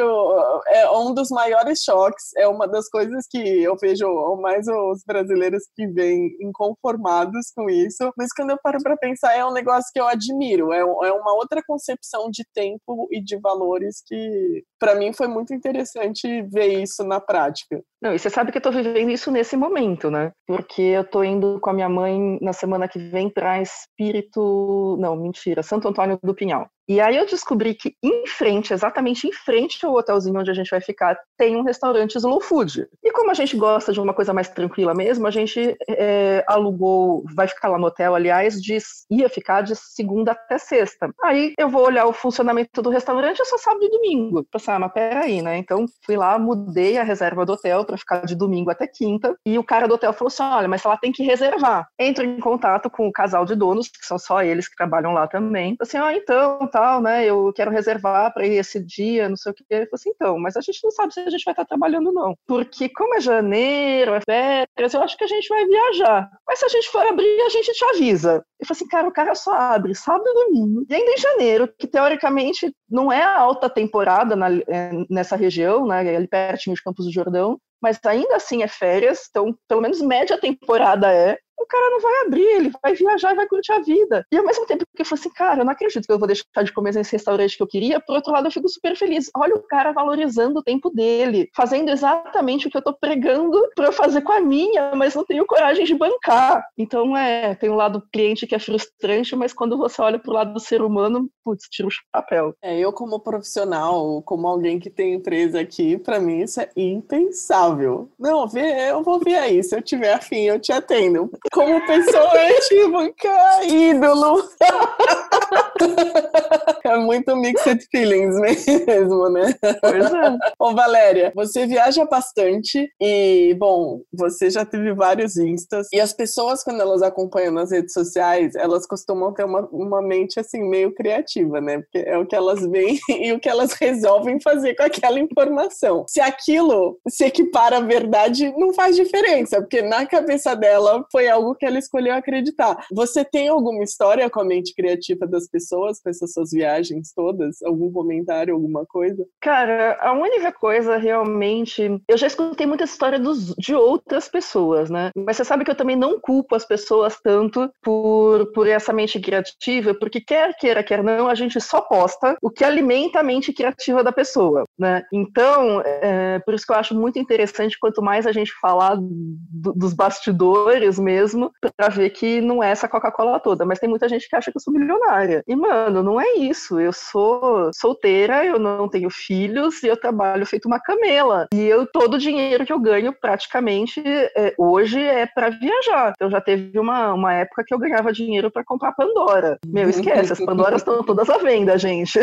[0.67, 2.31] é um dos maiores choques.
[2.37, 4.07] É uma das coisas que eu vejo
[4.41, 8.11] mais os brasileiros que vêm inconformados com isso.
[8.17, 10.71] Mas quando eu paro pra pensar, é um negócio que eu admiro.
[10.73, 15.53] É, é uma outra concepção de tempo e de valores que, para mim, foi muito
[15.53, 17.83] interessante ver isso na prática.
[18.01, 20.31] Não, e você sabe que eu tô vivendo isso nesse momento, né?
[20.47, 24.97] Porque eu tô indo com a minha mãe na semana que vem para Espírito.
[24.99, 26.67] Não, mentira, Santo Antônio do Pinhal.
[26.91, 30.69] E aí eu descobri que em frente, exatamente em frente ao hotelzinho onde a gente
[30.69, 32.85] vai ficar, tem um restaurante slow food.
[33.01, 37.23] E como a gente gosta de uma coisa mais tranquila mesmo, a gente é, alugou,
[37.33, 38.77] vai ficar lá no hotel, aliás, de,
[39.09, 41.09] ia ficar de segunda até sexta.
[41.23, 44.43] Aí eu vou olhar o funcionamento do restaurante, é só sábado e domingo.
[44.51, 45.57] Pensar, ah, mas peraí, né?
[45.59, 49.33] Então fui lá, mudei a reserva do hotel para ficar de domingo até quinta.
[49.45, 51.87] E o cara do hotel falou assim: olha, mas ela tem que reservar.
[51.97, 55.25] Entro em contato com o casal de donos, que são só eles que trabalham lá
[55.25, 55.77] também.
[55.79, 57.25] Assim, ah, então, tal, né?
[57.25, 59.63] Eu quero reservar para esse dia, não sei o que.
[59.69, 62.11] Ele falou assim, então, mas a gente não sabe se a gente vai estar trabalhando,
[62.11, 62.35] não.
[62.47, 66.29] Porque como é janeiro, é férias, eu acho que a gente vai viajar.
[66.47, 68.43] Mas se a gente for abrir, a gente te avisa.
[68.59, 70.85] Eu falei assim, cara, o cara só abre sábado e domingo.
[70.89, 75.85] E ainda em janeiro, que teoricamente não é a alta temporada na, é, nessa região,
[75.85, 75.99] né?
[75.99, 80.37] Ali pertinho de Campos do Jordão mas ainda assim é férias, então pelo menos média
[80.37, 84.25] temporada é o cara não vai abrir, ele vai viajar e vai curtir a vida.
[84.31, 86.27] E ao mesmo tempo que eu falei assim, cara, eu não acredito que eu vou
[86.27, 89.29] deixar de comer nesse restaurante que eu queria, por outro lado eu fico super feliz.
[89.35, 93.87] Olha o cara valorizando o tempo dele, fazendo exatamente o que eu tô pregando para
[93.87, 96.65] eu fazer com a minha, mas não tenho coragem de bancar.
[96.77, 100.53] Então é, tem um lado cliente que é frustrante, mas quando você olha pro lado
[100.53, 102.55] do ser humano, putz, tira o chapéu.
[102.61, 108.09] É, eu como profissional, como alguém que tem empresa aqui, para mim isso é impensável.
[108.19, 112.31] Não, eu vou ver aí, se eu tiver afim, eu te atendo como pessoa
[112.67, 114.49] tipo, cara, ídolo.
[116.83, 119.53] É muito mixed feelings mesmo, né?
[119.81, 120.37] Pois é.
[120.59, 126.63] Ô, Valéria, você viaja bastante e, bom, você já teve vários instas e as pessoas,
[126.63, 131.61] quando elas acompanham nas redes sociais, elas costumam ter uma, uma mente, assim, meio criativa,
[131.61, 131.79] né?
[131.79, 136.03] Porque é o que elas veem e o que elas resolvem fazer com aquela informação.
[136.07, 141.40] Se aquilo se equipara à verdade, não faz diferença, porque na cabeça dela foi algo
[141.55, 142.85] que ela escolheu acreditar.
[142.91, 145.71] Você tem alguma história com a mente criativa das pessoas?
[145.71, 147.61] pessoas com essas suas viagens todas?
[147.61, 149.25] Algum comentário, alguma coisa?
[149.39, 152.01] Cara, a única coisa realmente.
[152.07, 155.11] Eu já escutei muita história dos, de outras pessoas, né?
[155.15, 159.19] Mas você sabe que eu também não culpo as pessoas tanto por, por essa mente
[159.19, 163.53] criativa, porque quer queira, quer não, a gente só posta o que alimenta a mente
[163.53, 165.03] criativa da pessoa, né?
[165.11, 169.73] Então, é, por isso que eu acho muito interessante quanto mais a gente falar do,
[169.73, 171.30] dos bastidores mesmo,
[171.77, 173.65] para ver que não é essa Coca-Cola toda.
[173.65, 175.43] Mas tem muita gente que acha que eu sou milionária.
[175.47, 176.79] E, mano, não é isso.
[176.79, 181.47] Eu sou solteira, eu não tenho filhos e eu trabalho feito uma camela.
[181.53, 186.13] E eu, todo o dinheiro que eu ganho, praticamente, é, hoje é para viajar.
[186.15, 189.57] Então já teve uma, uma época que eu ganhava dinheiro para comprar Pandora.
[189.65, 192.19] Meu, esquece, as Pandoras estão todas à venda, gente.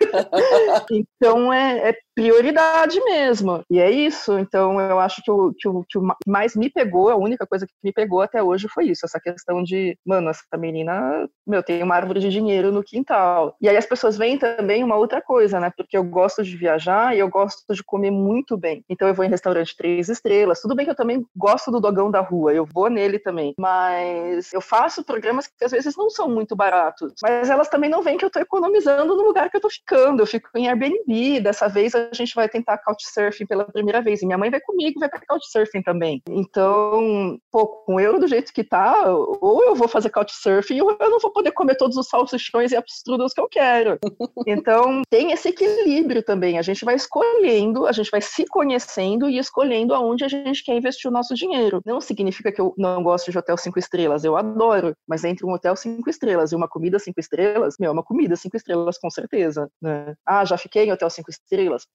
[0.90, 3.62] então é, é, prioridade mesmo.
[3.70, 4.36] E é isso.
[4.38, 7.72] Então eu acho que o, que, o, que mais me pegou, a única coisa que
[7.82, 11.94] me pegou até hoje foi isso, essa questão de, mano, essa menina, meu, tem uma
[11.94, 13.54] árvore de dinheiro no quintal.
[13.60, 15.70] E aí as pessoas veem também uma outra coisa, né?
[15.76, 18.84] Porque eu gosto de viajar e eu gosto de comer muito bem.
[18.88, 20.60] Então eu vou em restaurante três estrelas.
[20.60, 23.54] Tudo bem que eu também gosto do dogão da rua, eu vou nele também.
[23.56, 27.12] Mas eu faço programas que às vezes não são muito baratos.
[27.22, 30.20] Mas elas também não veem que eu tô economizando no lugar que eu tô ficando.
[30.20, 31.40] Eu fico em Airbnb.
[31.40, 34.22] Dessa vez a gente vai tentar couchsurfing pela primeira vez.
[34.22, 36.22] E minha mãe vai comigo, vai para couchsurfing também.
[36.28, 41.10] Então, pô, com euro do jeito que tá, ou eu vou fazer couchsurfing ou eu
[41.10, 43.98] não vou poder comer todos os salsichões e abstrudos que eu quero.
[44.46, 46.58] Então, tem esse equilíbrio também.
[46.58, 50.76] A gente vai escolhendo, a gente vai se conhecendo e escolhendo aonde a gente quer
[50.76, 51.80] investir o nosso dinheiro.
[51.84, 54.94] Não significa que eu não gosto de hotel cinco estrelas, eu adoro.
[55.06, 58.56] Mas entre um hotel cinco estrelas e uma comida cinco estrelas, meu, uma comida cinco
[58.56, 59.68] estrelas com certeza.
[59.80, 60.14] Né?
[60.26, 61.86] Ah, já fiquei em hotel cinco estrelas?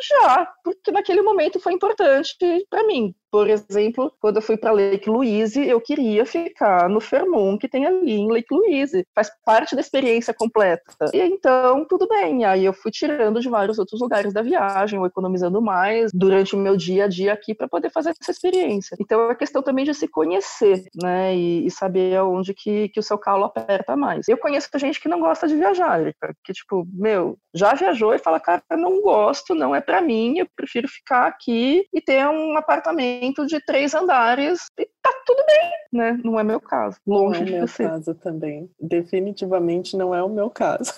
[0.00, 2.36] Já, porque naquele momento foi importante
[2.68, 3.14] para mim.
[3.30, 7.86] Por exemplo, quando eu fui para Lake Louise, eu queria ficar no Fairmont que tem
[7.86, 9.06] ali em Lake Louise.
[9.14, 10.82] Faz parte da experiência completa.
[11.14, 12.44] E então, tudo bem.
[12.44, 16.58] Aí eu fui tirando de vários outros lugares da viagem, ou economizando mais durante o
[16.58, 18.96] meu dia a dia aqui para poder fazer essa experiência.
[19.00, 21.36] Então é questão também de se conhecer, né?
[21.36, 24.28] E, e saber aonde que, que o seu calo aperta mais.
[24.28, 26.00] Eu conheço gente que não gosta de viajar,
[26.44, 30.46] que tipo, meu, já viajou e fala, cara, não gosto, não é para mim, eu
[30.54, 36.20] prefiro ficar aqui e ter um apartamento de três andares e tá tudo bem, né?
[36.22, 36.96] Não é meu caso.
[37.04, 37.82] Longe não é de meu você.
[37.82, 38.70] caso também.
[38.80, 40.92] Definitivamente não é o meu caso.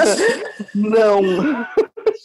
[0.74, 1.20] não.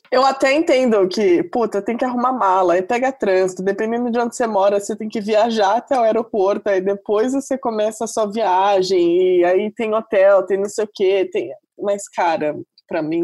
[0.09, 4.37] Eu até entendo que, puta, tem que arrumar mala, e pega trânsito, dependendo de onde
[4.37, 8.25] você mora, você tem que viajar até o aeroporto, aí depois você começa a sua
[8.25, 11.51] viagem, e aí tem hotel, tem não sei o quê, tem...
[11.77, 12.55] Mas, cara,
[12.89, 13.23] para mim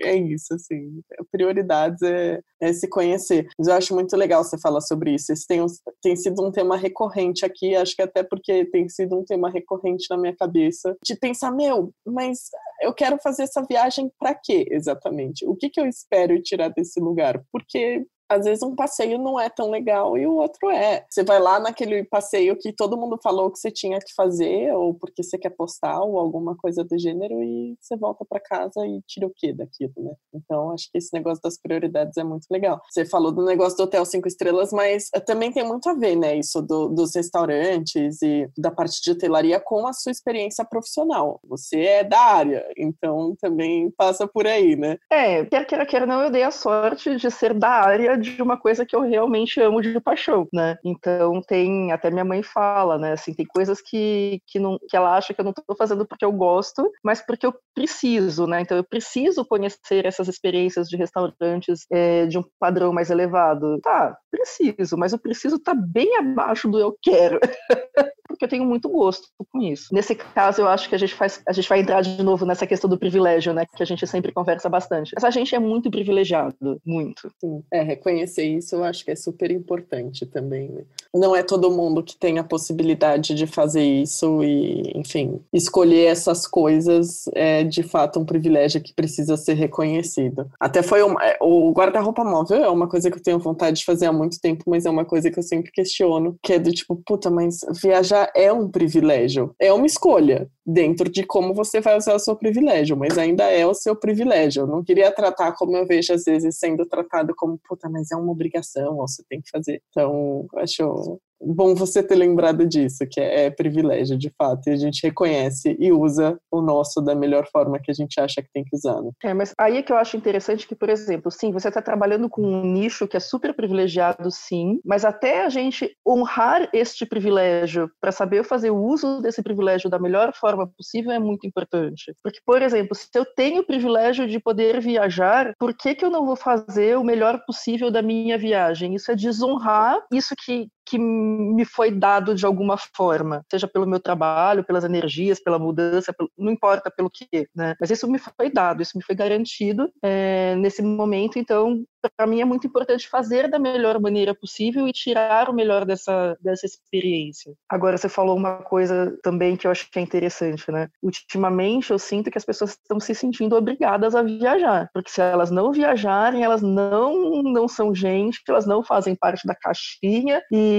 [0.00, 1.02] é isso, assim.
[1.30, 3.46] Prioridades é, é, se conhecer.
[3.58, 5.32] Mas eu acho muito legal você falar sobre isso.
[5.32, 5.64] Isso tem,
[6.02, 10.06] tem sido um tema recorrente aqui, acho que até porque tem sido um tema recorrente
[10.10, 12.48] na minha cabeça, de pensar, meu, mas
[12.80, 15.46] eu quero fazer essa viagem para quê, exatamente?
[15.46, 17.42] O que, que eu espero tirar desse lugar?
[17.52, 21.04] Porque às vezes um passeio não é tão legal e o outro é.
[21.08, 24.94] Você vai lá naquele passeio que todo mundo falou que você tinha que fazer, ou
[24.94, 29.00] porque você quer postar, ou alguma coisa do gênero, e você volta para casa e
[29.06, 30.12] tira o quê daquilo, né?
[30.34, 32.80] Então, acho que esse negócio das prioridades é muito legal.
[32.90, 36.16] Você falou do negócio do Hotel Cinco Estrelas, mas eh, também tem muito a ver,
[36.16, 36.36] né?
[36.36, 41.40] Isso do, dos restaurantes e da parte de hotelaria com a sua experiência profissional.
[41.44, 44.98] Você é da área, então também passa por aí, né?
[45.10, 48.56] É, quer queira, quer não, eu dei a sorte de ser da área de uma
[48.56, 50.78] coisa que eu realmente amo de paixão, né?
[50.84, 53.12] Então tem, até minha mãe fala, né?
[53.12, 56.24] Assim, tem coisas que, que, não, que ela acha que eu não estou fazendo porque
[56.24, 58.60] eu gosto, mas porque eu preciso, né?
[58.60, 63.78] Então eu preciso conhecer essas experiências de restaurantes é, de um padrão mais elevado.
[63.80, 67.38] Tá, preciso, mas o preciso tá bem abaixo do eu quero.
[68.32, 69.94] porque eu tenho muito gosto com isso.
[69.94, 72.66] Nesse caso, eu acho que a gente faz, a gente vai entrar de novo nessa
[72.66, 73.64] questão do privilégio, né?
[73.76, 75.12] Que a gente sempre conversa bastante.
[75.14, 77.30] Mas a gente é muito privilegiado, muito.
[77.40, 80.68] Sim, é, reconhecer isso eu acho que é super importante também.
[80.68, 80.82] Né?
[81.14, 86.46] Não é todo mundo que tem a possibilidade de fazer isso e, enfim, escolher essas
[86.46, 90.50] coisas é de fato um privilégio que precisa ser reconhecido.
[90.58, 93.84] Até foi uma, é, o guarda-roupa móvel é uma coisa que eu tenho vontade de
[93.84, 96.72] fazer há muito tempo, mas é uma coisa que eu sempre questiono, que é do
[96.72, 101.96] tipo, puta, mas viajar é um privilégio, é uma escolha dentro de como você vai
[101.96, 104.62] usar o seu privilégio, mas ainda é o seu privilégio.
[104.62, 108.16] Eu não queria tratar como eu vejo às vezes sendo tratado como, puta, mas é
[108.16, 109.82] uma obrigação, você tem que fazer.
[109.90, 114.76] Então, acho bom você ter lembrado disso, que é, é, privilégio, de fato, e a
[114.76, 118.64] gente reconhece e usa o nosso da melhor forma que a gente acha que tem
[118.64, 119.00] que usar.
[119.02, 119.10] Né?
[119.24, 122.28] É, mas aí é que eu acho interessante que, por exemplo, sim, você está trabalhando
[122.28, 127.90] com um nicho que é super privilegiado, sim, mas até a gente honrar este privilégio
[128.00, 132.14] para saber fazer o uso desse privilégio da melhor forma possível é muito importante.
[132.22, 136.10] Porque, por exemplo, se eu tenho o privilégio de poder viajar, por que, que eu
[136.10, 138.94] não vou fazer o melhor possível da minha viagem?
[138.94, 144.00] Isso é desonrar isso que, que me foi dado de alguma forma, seja pelo meu
[144.00, 147.74] trabalho, pelas energias, pela mudança, não importa pelo que, né?
[147.80, 151.38] Mas isso me foi dado, isso me foi garantido é, nesse momento.
[151.38, 151.84] Então,
[152.16, 156.36] para mim é muito importante fazer da melhor maneira possível e tirar o melhor dessa,
[156.40, 157.54] dessa experiência.
[157.68, 160.88] Agora, você falou uma coisa também que eu acho que é interessante, né?
[161.02, 165.50] Ultimamente, eu sinto que as pessoas estão se sentindo obrigadas a viajar, porque se elas
[165.50, 170.42] não viajarem, elas não, não são gente, elas não fazem parte da caixinha.
[170.50, 170.71] E,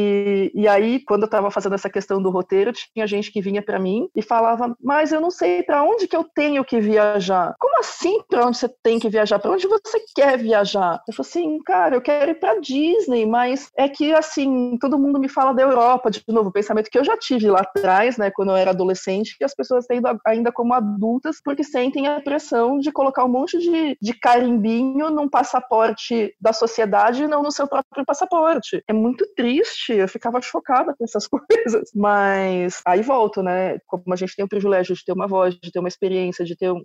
[0.53, 3.79] e aí, quando eu estava fazendo essa questão do roteiro, tinha gente que vinha para
[3.79, 7.55] mim e falava: Mas eu não sei para onde que eu tenho que viajar.
[7.59, 9.39] Como assim para onde você tem que viajar?
[9.39, 11.01] Para onde você quer viajar?
[11.07, 15.19] Eu falei assim, cara, eu quero ir para Disney, mas é que assim, todo mundo
[15.19, 18.49] me fala da Europa, de novo, pensamento que eu já tive lá atrás, né, quando
[18.49, 22.91] eu era adolescente, que as pessoas têm ainda como adultas, porque sentem a pressão de
[22.91, 28.05] colocar um monte de, de carimbinho num passaporte da sociedade e não no seu próprio
[28.05, 28.83] passaporte.
[28.87, 31.89] É muito triste, eu ficava chocada com essas coisas.
[31.93, 33.79] Mas aí volto, né?
[33.87, 36.55] Como a gente tem o privilégio de ter uma voz, de ter uma experiência, de
[36.55, 36.83] ter um,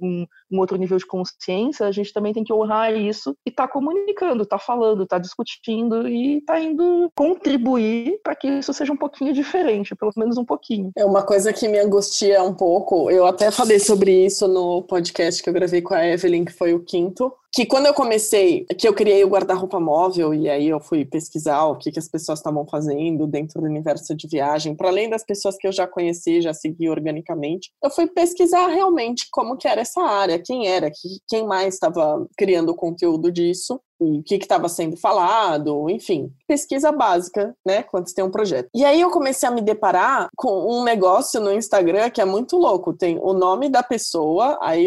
[0.00, 3.68] um, um outro nível de consciência, a gente também tem que honrar isso e tá
[3.68, 9.32] comunicando, tá falando, tá discutindo e tá indo contribuir para que isso seja um pouquinho
[9.32, 10.90] diferente, pelo menos um pouquinho.
[10.96, 13.10] É uma coisa que me angustia um pouco.
[13.10, 16.74] Eu até falei sobre isso no podcast que eu gravei com a Evelyn, que foi
[16.74, 20.80] o quinto, que quando eu comecei, que eu criei o guarda-roupa móvel e aí eu
[20.80, 24.88] fui pesquisar o que, que as pessoas estavam fazendo dentro do universo de viagem, para
[24.88, 29.56] além das pessoas que eu já conheci, já segui organicamente, eu fui pesquisar realmente como
[29.56, 30.90] que era essa área, quem era,
[31.28, 37.82] quem mais estava criando conteúdo disso o que estava sendo falado, enfim, pesquisa básica, né,
[37.82, 38.68] quando você tem um projeto.
[38.74, 42.56] E aí eu comecei a me deparar com um negócio no Instagram que é muito
[42.56, 44.86] louco, tem o nome da pessoa, aí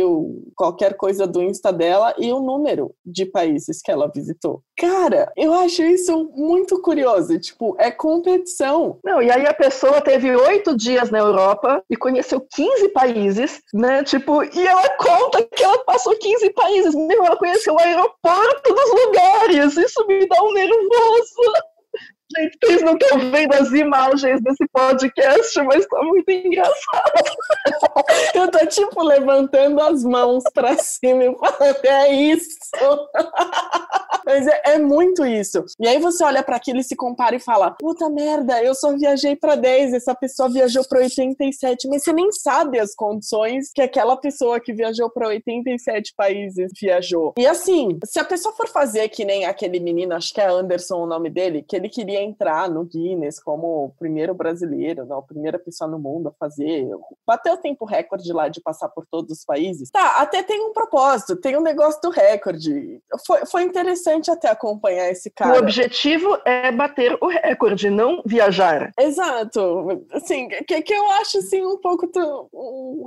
[0.55, 4.61] qualquer coisa do Insta dela e o número de países que ela visitou.
[4.77, 8.97] Cara, eu acho isso muito curioso, tipo, é competição.
[9.03, 14.03] Não, e aí a pessoa teve oito dias na Europa e conheceu 15 países, né,
[14.03, 19.00] tipo, e ela conta que ela passou 15 países, meu, ela conheceu o aeroporto dos
[19.05, 19.77] lugares.
[19.77, 21.53] Isso me dá um nervoso.
[22.37, 27.11] Gente, vocês não estão vendo as imagens desse podcast, mas tá muito engraçado.
[28.33, 32.49] Eu tô, tipo, levantando as mãos pra cima e falando, é isso.
[34.25, 35.63] Mas é, é, muito isso.
[35.79, 38.95] E aí você olha para aquilo e se compara e fala: puta merda, eu só
[38.95, 43.81] viajei para 10, essa pessoa viajou para 87, mas você nem sabe as condições que
[43.81, 47.33] aquela pessoa que viajou para 87 países viajou.
[47.37, 50.97] E assim, se a pessoa for fazer que nem aquele menino, acho que é Anderson
[50.97, 55.23] o nome dele, que ele queria entrar no Guinness como o primeiro brasileiro, não, a
[55.23, 56.89] primeira pessoa no mundo a fazer,
[57.25, 59.89] bater o tempo recorde lá de passar por todos os países.
[59.91, 63.01] Tá, até tem um propósito, tem um negócio do recorde.
[63.25, 65.55] Foi, foi interessante até acompanhar esse cara.
[65.55, 68.91] O objetivo é bater o recorde, não viajar.
[68.99, 70.05] Exato.
[70.11, 72.09] Assim, que, que eu acho assim um pouco,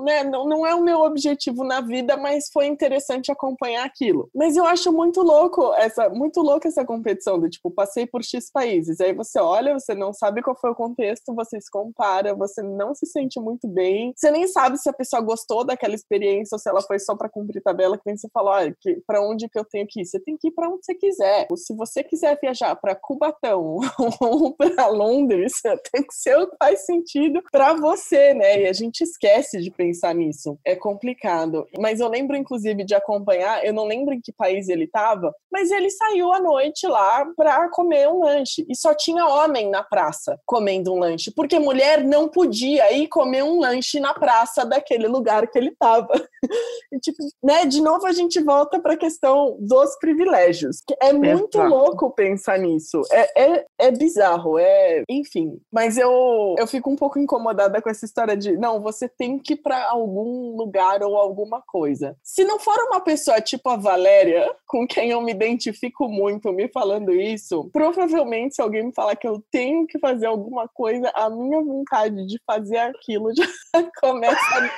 [0.05, 4.29] né, não, não é o meu objetivo na vida, mas foi interessante acompanhar aquilo.
[4.35, 8.51] Mas eu acho muito louco essa, muito louco essa competição do tipo, passei por X
[8.51, 12.63] países, aí você olha, você não sabe qual foi o contexto, você se compara, você
[12.63, 16.59] não se sente muito bem, você nem sabe se a pessoa gostou daquela experiência ou
[16.59, 19.49] se ela foi só para cumprir tabela, que nem você falou, olha, que, para onde
[19.49, 20.07] que eu tenho que ir?
[20.07, 21.47] Você tem que ir para onde você quiser.
[21.57, 23.79] Se você quiser viajar para Cubatão
[24.21, 25.53] ou para Londres,
[25.93, 28.63] tem que ser o que faz sentido para você, né?
[28.63, 30.59] E a gente esquece de pensar nisso.
[30.65, 31.67] É complicado.
[31.79, 35.71] Mas eu lembro, inclusive, de acompanhar, eu não lembro em que país ele estava, mas
[35.71, 38.65] ele saiu à noite lá para comer um lanche.
[38.69, 43.43] E só tinha homem na praça comendo um lanche, porque mulher não podia ir comer
[43.43, 46.09] um lanche na praça daquele lugar que ele estava.
[47.03, 47.65] Tipo, né?
[47.67, 50.83] De novo a gente volta para a questão dos privilégios.
[51.01, 51.75] É muito Exato.
[51.75, 53.03] louco pensar nisso.
[53.11, 55.03] É, é, é bizarro, é.
[55.09, 55.59] Enfim.
[55.73, 59.55] Mas eu, eu fico um pouco incomodada com essa história de não, você tem que
[59.55, 62.17] ir para algum lugar ou alguma coisa.
[62.23, 66.69] Se não for uma pessoa tipo a Valéria, com quem eu me identifico muito, me
[66.69, 71.31] falando isso, provavelmente se alguém me falar que eu tenho que fazer alguma coisa, a
[71.31, 73.45] minha vontade de fazer aquilo já
[74.01, 74.71] começa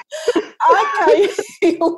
[0.61, 1.31] a cair
[1.83, 1.97] um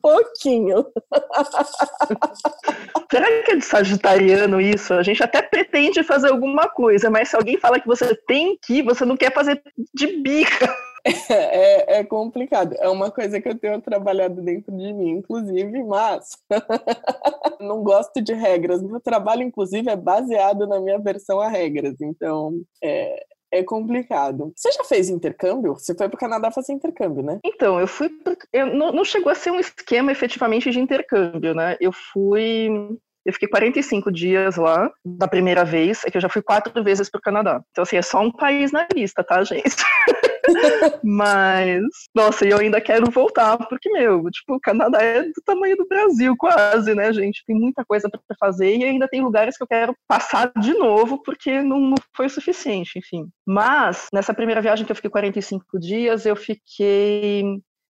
[0.00, 0.86] pouquinho.
[3.10, 4.94] Será que é de sagitariano isso?
[4.94, 8.82] A gente até pretende fazer alguma coisa, mas se alguém fala que você tem que,
[8.82, 9.62] você não quer fazer
[9.94, 10.74] de bica.
[11.04, 12.74] É, é, complicado.
[12.78, 16.36] É uma coisa que eu tenho trabalhado dentro de mim, inclusive, mas
[17.60, 18.82] não gosto de regras.
[18.82, 22.00] Meu trabalho, inclusive, é baseado na minha versão a regras.
[22.00, 24.52] Então, é, é complicado.
[24.56, 25.74] Você já fez intercâmbio?
[25.74, 27.38] Você foi para o Canadá fazer intercâmbio, né?
[27.44, 28.08] Então, eu fui.
[28.52, 31.76] Eu, não, não chegou a ser um esquema efetivamente de intercâmbio, né?
[31.80, 32.70] Eu fui
[33.24, 37.08] eu fiquei 45 dias lá, da primeira vez, é que eu já fui quatro vezes
[37.08, 37.62] para o Canadá.
[37.70, 39.76] Então, assim, é só um país na lista, tá, gente?
[41.04, 41.82] Mas,
[42.14, 45.86] nossa, e eu ainda quero voltar, porque, meu, tipo, o Canadá é do tamanho do
[45.86, 47.44] Brasil, quase, né, gente?
[47.46, 51.22] Tem muita coisa para fazer e ainda tem lugares que eu quero passar de novo,
[51.22, 53.28] porque não, não foi o suficiente, enfim.
[53.46, 57.44] Mas, nessa primeira viagem que eu fiquei 45 dias, eu fiquei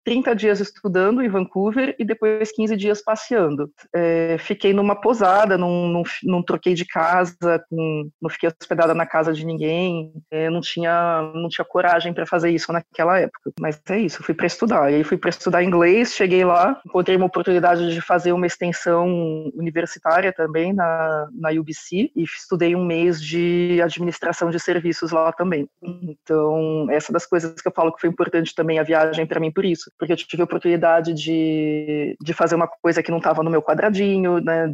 [0.06, 3.68] 30 dias estudando em Vancouver e depois 15 dias passeando.
[3.92, 7.34] É, fiquei numa posada, não, não, não, troquei de casa,
[7.68, 12.24] com, não fiquei hospedada na casa de ninguém, é, não, tinha, não tinha coragem para
[12.24, 13.50] fazer isso naquela época.
[13.60, 14.92] Mas é isso, fui para estudar.
[14.92, 19.50] E aí fui para estudar inglês, cheguei lá, encontrei uma oportunidade de fazer uma extensão
[19.56, 25.68] universitária também na, na UBC e estudei um mês de administração de serviços lá também.
[25.82, 29.50] Então, essa das coisas que eu falo que foi importante também a viagem para mim
[29.50, 33.42] por isso porque eu tive a oportunidade de, de fazer uma coisa que não estava
[33.42, 34.72] no meu quadradinho, né,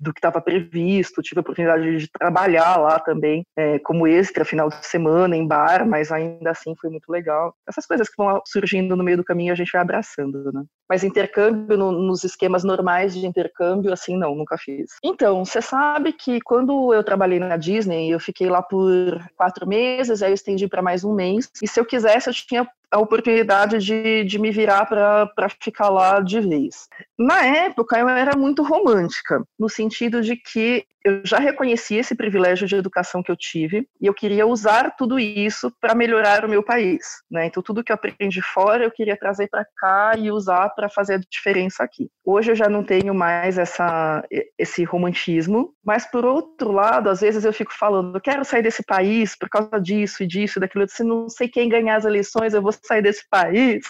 [0.00, 4.68] do que estava previsto, tive a oportunidade de trabalhar lá também, é, como extra, final
[4.68, 7.54] de semana, em bar, mas ainda assim foi muito legal.
[7.68, 10.64] Essas coisas que vão surgindo no meio do caminho a gente vai abraçando, né?
[10.88, 14.90] Mas intercâmbio, no, nos esquemas normais de intercâmbio, assim, não, nunca fiz.
[15.02, 20.22] Então, você sabe que quando eu trabalhei na Disney, eu fiquei lá por quatro meses,
[20.22, 23.78] aí eu estendi para mais um mês, e se eu quisesse, eu tinha a oportunidade
[23.78, 26.88] de, de me virar para ficar lá de vez.
[27.18, 32.66] Na época, eu era muito romântica, no sentido de que eu já reconhecia esse privilégio
[32.66, 36.62] de educação que eu tive e eu queria usar tudo isso para melhorar o meu
[36.62, 37.04] país.
[37.30, 37.46] Né?
[37.46, 41.14] Então, tudo que eu aprendi fora, eu queria trazer para cá e usar para fazer
[41.14, 42.08] a diferença aqui.
[42.24, 44.24] Hoje eu já não tenho mais essa,
[44.56, 48.84] esse romantismo, mas por outro lado, às vezes eu fico falando, eu quero sair desse
[48.84, 50.88] país por causa disso e disso e daquilo.
[50.88, 53.84] Se não sei quem ganhar as eleições, eu vou sair desse país.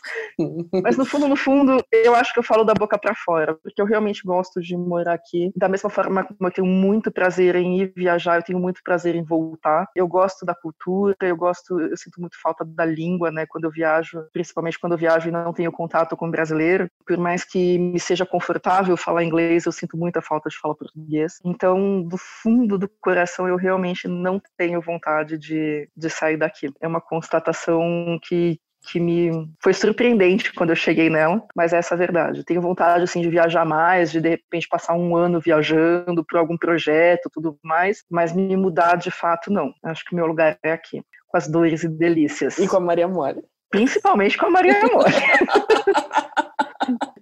[0.83, 3.81] mas no fundo, no fundo, eu acho que eu falo da boca para fora, porque
[3.81, 5.53] eu realmente gosto de morar aqui.
[5.57, 9.15] Da mesma forma como eu tenho muito prazer em ir viajar, eu tenho muito prazer
[9.15, 9.87] em voltar.
[9.95, 13.71] Eu gosto da cultura, eu gosto, eu sinto muito falta da língua, né, quando eu
[13.71, 16.89] viajo, principalmente quando eu viajo e não tenho contato com brasileiro.
[17.07, 21.39] Por mais que me seja confortável falar inglês, eu sinto muita falta de falar português.
[21.45, 26.73] Então, do fundo do coração, eu realmente não tenho vontade de, de sair daqui.
[26.81, 31.95] É uma constatação que que me foi surpreendente quando eu cheguei nela, mas é essa
[31.95, 32.45] a verdade.
[32.45, 36.57] Tenho vontade assim de viajar mais, de de repente passar um ano viajando por algum
[36.57, 39.73] projeto, tudo mais, mas me mudar de fato não.
[39.85, 42.59] Acho que meu lugar é aqui, com as dores e delícias.
[42.59, 43.43] E com a Maria Mole.
[43.71, 45.13] Principalmente com a Maria Mole.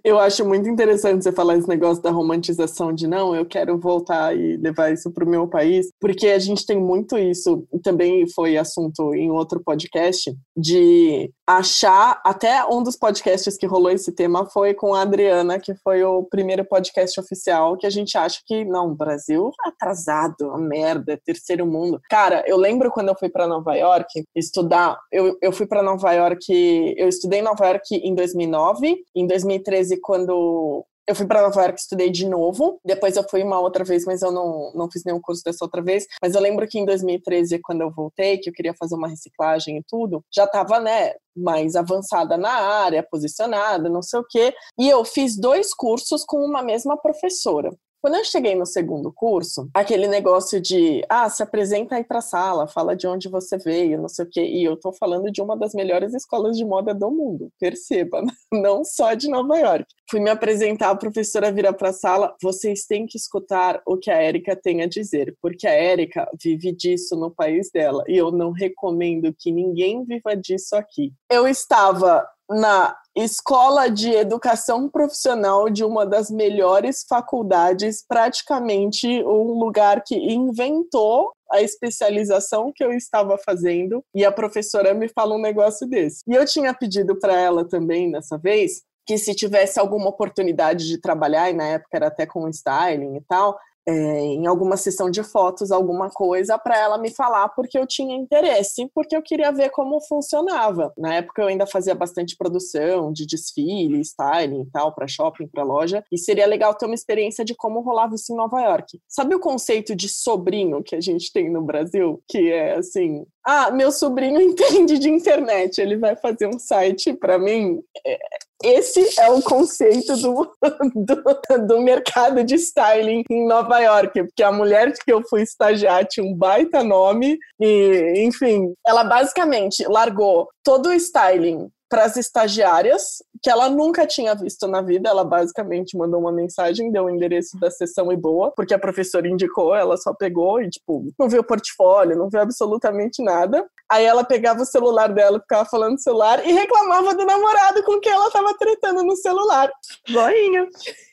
[0.03, 4.35] Eu acho muito interessante você falar esse negócio da romantização de não, eu quero voltar
[4.35, 8.27] e levar isso para o meu país, porque a gente tem muito isso, e também
[8.27, 14.45] foi assunto em outro podcast, de achar, até um dos podcasts que rolou esse tema
[14.45, 18.63] foi com a Adriana, que foi o primeiro podcast oficial, que a gente acha que,
[18.63, 21.99] não, Brasil atrasado, uma merda, terceiro mundo.
[22.09, 26.11] Cara, eu lembro quando eu fui para Nova York estudar, eu, eu fui para Nova
[26.13, 31.61] York, eu estudei em Nova York em 2009, em 2013 quando eu fui para Nova
[31.61, 32.79] York, estudei de novo.
[32.85, 35.81] Depois eu fui uma outra vez, mas eu não, não fiz nenhum curso dessa outra
[35.81, 36.07] vez.
[36.21, 39.77] Mas eu lembro que em 2013, quando eu voltei, que eu queria fazer uma reciclagem
[39.77, 44.53] e tudo, já estava, né, mais avançada na área, posicionada, não sei o quê.
[44.79, 47.71] E eu fiz dois cursos com uma mesma professora.
[48.01, 52.67] Quando eu cheguei no segundo curso, aquele negócio de, ah, se apresenta aí pra sala,
[52.67, 54.41] fala de onde você veio, não sei o quê.
[54.41, 58.83] E eu tô falando de uma das melhores escolas de moda do mundo, perceba, não
[58.83, 59.85] só de Nova York.
[60.11, 64.21] Fui me apresentar, a professora vira pra sala, vocês têm que escutar o que a
[64.21, 68.51] Érica tem a dizer, porque a Érica vive disso no país dela, e eu não
[68.51, 71.13] recomendo que ninguém viva disso aqui.
[71.31, 80.03] Eu estava na escola de educação profissional de uma das melhores faculdades, praticamente um lugar
[80.05, 85.87] que inventou a especialização que eu estava fazendo, e a professora me fala um negócio
[85.87, 86.19] desse.
[86.27, 90.99] E eu tinha pedido para ela também nessa vez que se tivesse alguma oportunidade de
[90.99, 95.23] trabalhar, e na época era até com styling e tal, é, em alguma sessão de
[95.23, 99.69] fotos, alguma coisa, para ela me falar porque eu tinha interesse, porque eu queria ver
[99.71, 100.93] como funcionava.
[100.97, 105.63] Na época eu ainda fazia bastante produção de desfile, styling e tal, para shopping, para
[105.63, 108.99] loja, e seria legal ter uma experiência de como rolava isso em Nova York.
[109.07, 112.21] Sabe o conceito de sobrinho que a gente tem no Brasil?
[112.27, 117.37] Que é assim, ah, meu sobrinho entende de internet, ele vai fazer um site para
[117.37, 117.81] mim.
[118.05, 118.17] É,
[118.63, 120.51] esse é o conceito do,
[120.95, 126.05] do, do, mercado de styling em Nova York, porque a mulher que eu fui estagiar
[126.05, 133.21] tinha um baita nome, e, enfim, ela basicamente largou todo o styling para as estagiárias,
[133.41, 135.09] que ela nunca tinha visto na vida.
[135.09, 139.27] Ela basicamente mandou uma mensagem, deu o endereço da sessão e boa, porque a professora
[139.27, 143.65] indicou, ela só pegou e, tipo, não viu o portfólio, não viu absolutamente nada.
[143.89, 147.99] Aí ela pegava o celular dela, ficava falando no celular e reclamava do namorado com
[147.99, 149.69] quem ela tava tretando no celular.
[150.07, 150.67] Joinha.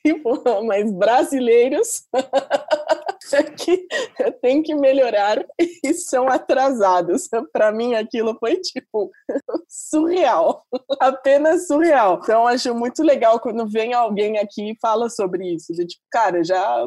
[0.07, 2.05] Tipo, mas brasileiros
[3.59, 3.87] que
[4.41, 5.45] tem que melhorar
[5.85, 7.29] e são atrasados.
[7.53, 9.11] Para mim, aquilo foi tipo
[9.69, 10.65] surreal,
[11.01, 12.18] apenas surreal.
[12.23, 15.73] Então, acho muito legal quando vem alguém aqui e fala sobre isso.
[15.73, 16.87] De tipo, cara, já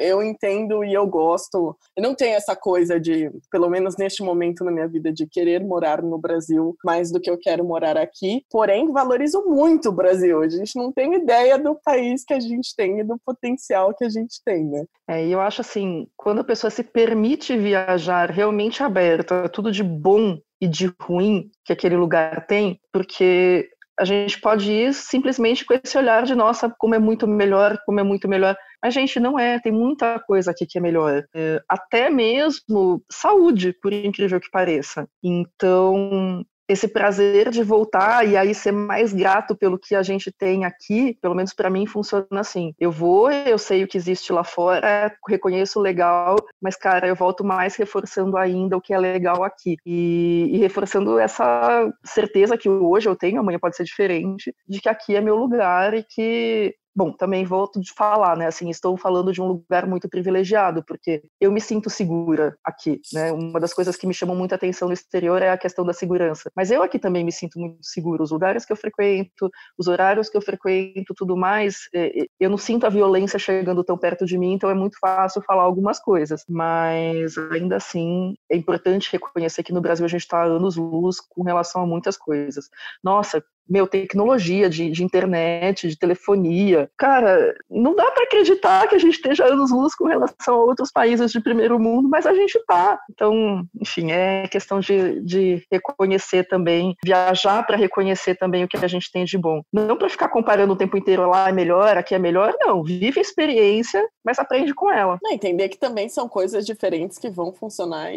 [0.00, 1.76] eu entendo e eu gosto.
[1.96, 5.64] Eu não tenho essa coisa de, pelo menos neste momento na minha vida, de querer
[5.64, 8.42] morar no Brasil mais do que eu quero morar aqui.
[8.50, 10.42] Porém, valorizo muito o Brasil.
[10.42, 14.04] A gente não tem ideia do país que a gente tem e do potencial que
[14.04, 14.84] a gente tem, né?
[15.08, 19.82] É, e eu acho assim, quando a pessoa se permite viajar realmente aberta, tudo de
[19.82, 25.74] bom e de ruim que aquele lugar tem, porque a gente pode ir simplesmente com
[25.74, 28.56] esse olhar de nossa, como é muito melhor, como é muito melhor.
[28.82, 31.24] A gente não é, tem muita coisa aqui que é melhor.
[31.34, 35.08] É, até mesmo saúde, por incrível que pareça.
[35.22, 40.64] Então, esse prazer de voltar e aí ser mais grato pelo que a gente tem
[40.64, 42.74] aqui, pelo menos para mim funciona assim.
[42.78, 47.44] Eu vou, eu sei o que existe lá fora, reconheço legal, mas cara, eu volto
[47.44, 53.08] mais reforçando ainda o que é legal aqui e, e reforçando essa certeza que hoje
[53.08, 57.12] eu tenho, amanhã pode ser diferente, de que aqui é meu lugar e que Bom,
[57.12, 58.46] também volto de falar, né?
[58.46, 63.30] Assim, estou falando de um lugar muito privilegiado, porque eu me sinto segura aqui, né?
[63.32, 66.50] Uma das coisas que me chamam muita atenção no exterior é a questão da segurança.
[66.56, 68.24] Mas eu aqui também me sinto muito seguro.
[68.24, 72.48] Os lugares que eu frequento, os horários que eu frequento, tudo mais, é, é, eu
[72.48, 76.00] não sinto a violência chegando tão perto de mim, então é muito fácil falar algumas
[76.00, 76.46] coisas.
[76.48, 81.82] Mas ainda assim, é importante reconhecer que no Brasil a gente está anos-luz com relação
[81.82, 82.70] a muitas coisas.
[83.04, 86.88] Nossa, meu, tecnologia de, de, internet, de telefonia.
[86.96, 91.32] Cara, não dá para acreditar que a gente esteja anos-luz com relação a outros países
[91.32, 92.98] de primeiro mundo, mas a gente tá.
[93.10, 98.88] Então, enfim, é questão de, de reconhecer também, viajar para reconhecer também o que a
[98.88, 99.62] gente tem de bom.
[99.72, 102.82] Não para ficar comparando o tempo inteiro lá é melhor, aqui é melhor, não.
[102.82, 105.18] Vive a experiência, mas aprende com ela.
[105.30, 108.10] Entender que também são coisas diferentes que vão funcionar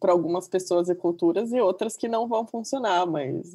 [0.00, 3.54] para algumas pessoas e culturas e outras que não vão funcionar, mas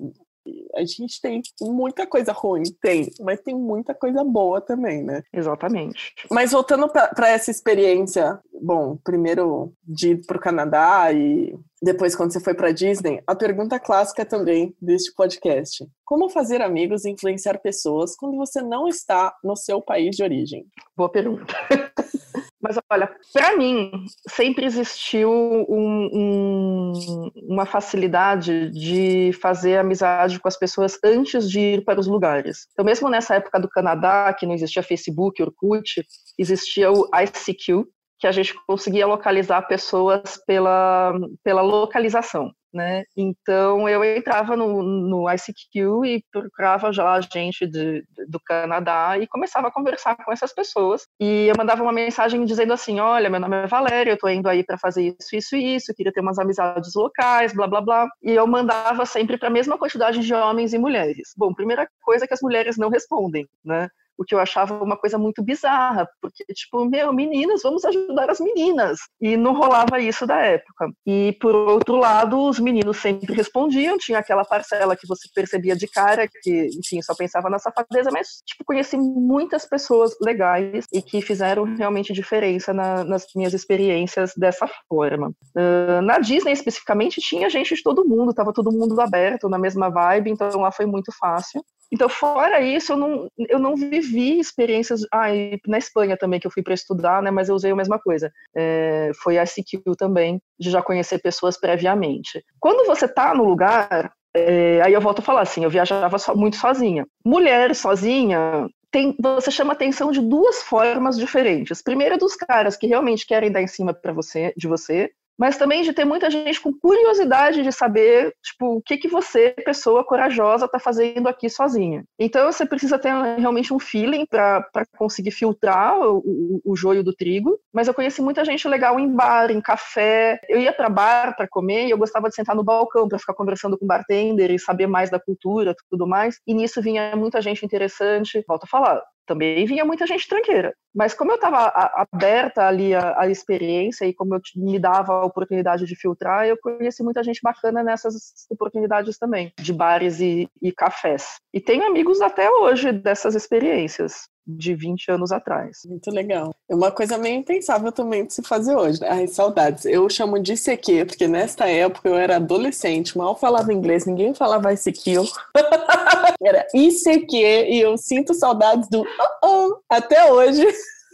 [0.76, 5.24] a gente tem muita coisa ruim, tem, mas tem muita coisa boa também, né?
[5.34, 6.14] Exatamente.
[6.32, 12.34] Mas voltando para essa experiência, bom, primeiro de ir para o Canadá e depois quando
[12.34, 17.60] você foi para Disney, a pergunta clássica também deste podcast: como fazer amigos e influenciar
[17.60, 20.66] pessoas quando você não está no seu país de origem?
[20.96, 21.54] Boa pergunta.
[22.62, 23.92] Mas olha, para mim
[24.28, 31.86] sempre existiu um, um, uma facilidade de fazer amizade com as pessoas antes de ir
[31.86, 32.68] para os lugares.
[32.74, 36.04] Então, mesmo nessa época do Canadá, que não existia Facebook, Orkut,
[36.38, 37.86] existia o ICQ,
[38.20, 41.14] que a gente conseguia localizar pessoas pela,
[41.44, 43.04] pela localização né?
[43.16, 49.68] Então eu entrava no, no ICQ e procurava já gente de, do Canadá e começava
[49.68, 51.08] a conversar com essas pessoas.
[51.20, 54.48] E eu mandava uma mensagem dizendo assim: Olha, meu nome é Valéria, eu estou indo
[54.48, 58.08] aí para fazer isso, isso e isso, queria ter umas amizades locais, blá blá blá.
[58.22, 61.34] E eu mandava sempre para a mesma quantidade de homens e mulheres.
[61.36, 63.90] Bom, primeira coisa é que as mulheres não respondem, né?
[64.18, 68.40] O que eu achava uma coisa muito bizarra, porque, tipo, meu, meninas, vamos ajudar as
[68.40, 68.98] meninas.
[69.22, 70.90] E não rolava isso da época.
[71.06, 75.88] E, por outro lado, os meninos sempre respondiam, tinha aquela parcela que você percebia de
[75.88, 81.22] cara, que, enfim, só pensava na safadeza, mas, tipo, conheci muitas pessoas legais e que
[81.22, 85.32] fizeram realmente diferença na, nas minhas experiências dessa forma.
[85.56, 89.90] Uh, na Disney, especificamente, tinha gente de todo mundo, tava todo mundo aberto, na mesma
[89.90, 91.64] vibe, então lá foi muito fácil.
[91.92, 95.02] Então, fora isso, eu não, eu não vivi experiências.
[95.12, 95.28] Ah,
[95.68, 97.32] na Espanha também, que eu fui para estudar, né?
[97.32, 98.32] Mas eu usei a mesma coisa.
[98.56, 102.44] É, foi a CQ também, de já conhecer pessoas previamente.
[102.60, 106.58] Quando você está no lugar, é, aí eu volto a falar assim, eu viajava muito
[106.58, 107.06] sozinha.
[107.26, 111.82] Mulher sozinha, tem, você chama atenção de duas formas diferentes.
[111.82, 115.84] Primeiro, dos caras que realmente querem dar em cima para você, de você, mas também
[115.84, 120.66] de ter muita gente com curiosidade de saber, tipo, o que que você, pessoa corajosa,
[120.66, 122.04] está fazendo aqui sozinha.
[122.20, 124.66] Então você precisa ter realmente um feeling para
[124.98, 127.60] conseguir filtrar o, o, joio do trigo.
[127.74, 130.40] Mas eu conheci muita gente legal em bar, em café.
[130.50, 133.34] Eu ia para bar para comer e eu gostava de sentar no balcão para ficar
[133.34, 136.40] conversando com o bartender e saber mais da cultura, tudo mais.
[136.48, 138.44] E nisso vinha muita gente interessante.
[138.48, 140.74] Volto a falar, também vinha muita gente tranqueira.
[140.96, 141.72] Mas como eu estava
[142.12, 146.58] aberta ali à, à, experiência e como eu me dava a oportunidade de filtrar, eu
[146.58, 151.36] conheci muita gente bacana nessas oportunidades também, de bares e, e cafés.
[151.54, 155.80] E tenho amigos até hoje dessas experiências de 20 anos atrás.
[155.86, 156.56] Muito legal.
[156.70, 159.10] É uma coisa meio impensável também de se fazer hoje, né?
[159.12, 159.86] Ai, saudades.
[159.86, 164.74] Eu chamo de ICQ, porque nesta época eu era adolescente, mal falava inglês, ninguém falava
[164.74, 165.24] ICQ.
[166.42, 170.66] era ICQ e eu sinto saudades do oh, oh, até hoje.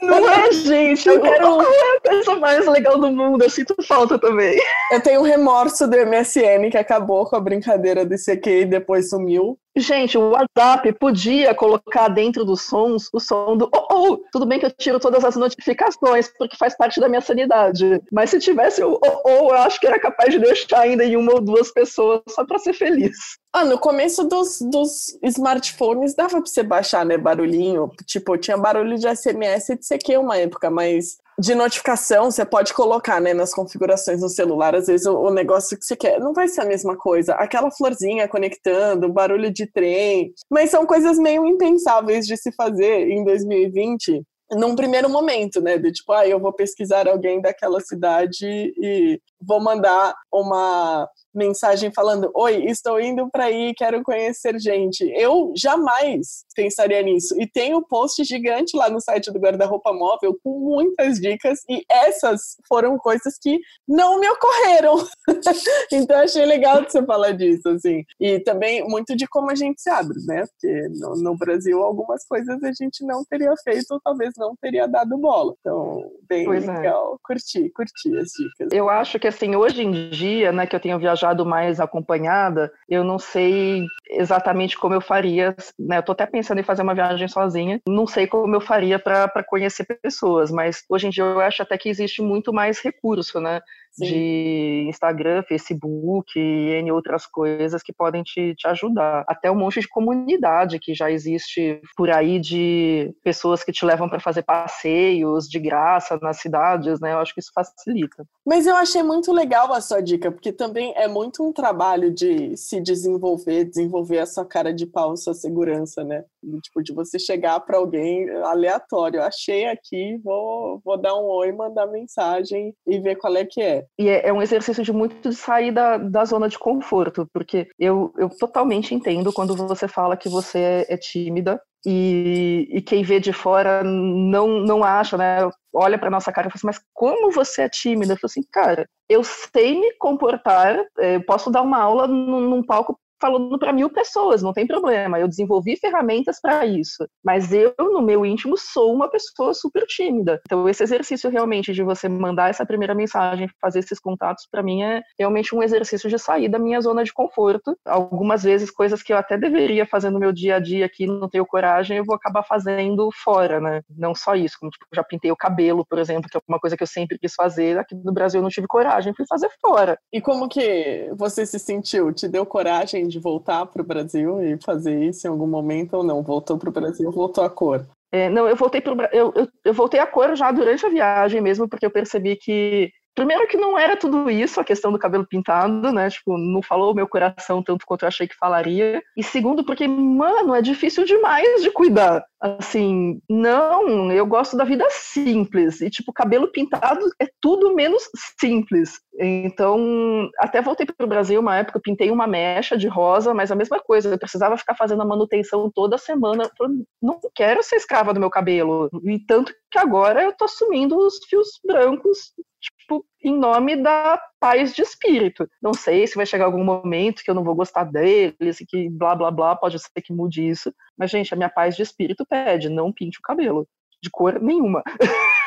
[0.03, 1.07] Não é, gente?
[1.07, 1.65] Eu quero a
[2.05, 3.43] coisa mais legal do mundo.
[3.43, 4.59] Eu sinto falta também.
[4.91, 9.57] Eu tenho remorso do MSN que acabou com a brincadeira do ICQ e depois sumiu.
[9.75, 14.17] Gente, o WhatsApp podia colocar dentro dos sons o som do oh, oh!
[14.31, 17.99] Tudo bem que eu tiro todas as notificações, porque faz parte da minha sanidade.
[18.11, 21.17] Mas se tivesse o oh, oh, eu acho que era capaz de deixar ainda em
[21.17, 23.17] uma ou duas pessoas só para ser feliz.
[23.51, 27.89] Ah, no começo dos, dos smartphones dava pra você baixar, né, barulhinho.
[28.05, 32.73] Tipo, tinha barulho de SMS e de CQ uma época, mas de notificação você pode
[32.73, 34.75] colocar, né, nas configurações no celular.
[34.75, 37.33] Às vezes o, o, negócio que você quer não vai ser a mesma coisa.
[37.35, 40.33] Aquela florzinha conectando, barulho de trem.
[40.49, 45.77] Mas são coisas meio impensáveis de se fazer em 2020 num primeiro momento, né?
[45.77, 52.31] De tipo, ah, eu vou pesquisar alguém daquela cidade e vou mandar uma mensagem falando:
[52.35, 55.03] Oi, estou indo para aí, quero conhecer gente.
[55.15, 57.35] Eu jamais pensaria nisso.
[57.41, 61.83] E tem um post gigante lá no site do Guarda-Roupa Móvel com muitas dicas, e
[61.89, 64.95] essas foram coisas que não me ocorreram.
[65.91, 68.03] então achei legal de você falar disso, assim.
[68.19, 70.45] E também muito de como a gente se abre, né?
[70.45, 74.87] Porque no, no Brasil algumas coisas a gente não teria feito, ou talvez não teria
[74.87, 75.53] dado bola.
[75.59, 76.71] Então, bem pois é.
[76.71, 77.15] legal.
[77.15, 77.17] É.
[77.23, 78.69] Curti, curti as dicas.
[78.71, 83.03] Eu acho que assim, hoje em dia, né, que eu tenho viajado mais acompanhada, eu
[83.03, 85.97] não sei exatamente como eu faria, né?
[85.97, 89.43] Eu tô até pensando em fazer uma viagem sozinha, não sei como eu faria para
[89.43, 93.61] conhecer pessoas, mas hoje em dia eu acho até que existe muito mais recurso, né?
[93.93, 94.05] Sim.
[94.05, 99.23] de Instagram, Facebook e N outras coisas que podem te, te ajudar.
[99.27, 104.09] Até um monte de comunidade que já existe por aí de pessoas que te levam
[104.09, 107.13] para fazer passeios de graça nas cidades, né?
[107.13, 108.25] Eu acho que isso facilita.
[108.43, 112.57] Mas eu achei muito legal a sua dica, porque também é muito um trabalho de
[112.57, 116.25] se desenvolver, desenvolver a sua cara de pau, sua segurança, né?
[116.61, 119.21] Tipo, de você chegar para alguém aleatório.
[119.21, 123.85] Achei aqui, vou, vou dar um oi, mandar mensagem e ver qual é que é.
[123.99, 127.67] E é, é, um exercício de muito de sair da, da zona de conforto, porque
[127.79, 133.03] eu, eu totalmente entendo quando você fala que você é, é tímida e, e, quem
[133.03, 135.39] vê de fora não, não acha, né?
[135.73, 138.13] Olha para nossa cara e fala assim, mas como você é tímida?
[138.13, 142.63] Eu falo assim, cara, eu sei me comportar, eu posso dar uma aula num, num
[142.63, 145.17] palco falando para mil pessoas, não tem problema.
[145.17, 147.07] Eu desenvolvi ferramentas para isso.
[147.23, 150.41] Mas eu, no meu íntimo, sou uma pessoa super tímida.
[150.45, 154.83] Então, esse exercício realmente de você mandar essa primeira mensagem, fazer esses contatos, para mim
[154.83, 157.77] é realmente um exercício de sair da minha zona de conforto.
[157.85, 161.29] Algumas vezes, coisas que eu até deveria fazer no meu dia a dia aqui, não
[161.29, 163.81] tenho coragem, eu vou acabar fazendo fora, né?
[163.89, 166.75] Não só isso, como tipo, já pintei o cabelo, por exemplo, que é uma coisa
[166.75, 167.77] que eu sempre quis fazer.
[167.77, 169.97] Aqui no Brasil eu não tive coragem, fui fazer fora.
[170.11, 172.11] E como que você se sentiu?
[172.11, 176.03] Te deu coragem de voltar para o Brasil e fazer isso em algum momento ou
[176.03, 176.21] não?
[176.21, 177.85] Voltou para o Brasil, voltou a cor?
[178.11, 181.41] É, não, eu voltei pro, eu, eu, eu voltei a cor já durante a viagem
[181.41, 185.25] mesmo, porque eu percebi que Primeiro que não era tudo isso, a questão do cabelo
[185.25, 186.09] pintado, né?
[186.09, 189.03] Tipo, não falou meu coração tanto quanto eu achei que falaria.
[189.15, 192.25] E segundo, porque, mano, é difícil demais de cuidar.
[192.41, 195.79] Assim, não, eu gosto da vida simples.
[195.79, 198.03] E, tipo, cabelo pintado é tudo menos
[198.39, 198.99] simples.
[199.19, 203.55] Então, até voltei para o Brasil uma época, pintei uma mecha de rosa, mas a
[203.55, 206.49] mesma coisa, eu precisava ficar fazendo a manutenção toda semana.
[206.59, 206.69] Eu
[207.01, 208.89] não quero ser escrava do meu cabelo.
[209.05, 212.33] E tanto que agora eu tô assumindo os fios brancos
[212.63, 215.47] tipo, em nome da paz de espírito.
[215.61, 218.89] Não sei se vai chegar algum momento que eu não vou gostar deles e que
[218.89, 220.73] blá blá blá, pode ser que mude isso.
[220.97, 223.67] Mas, gente, a minha paz de espírito pede, não pinte o cabelo.
[224.01, 224.81] De cor nenhuma.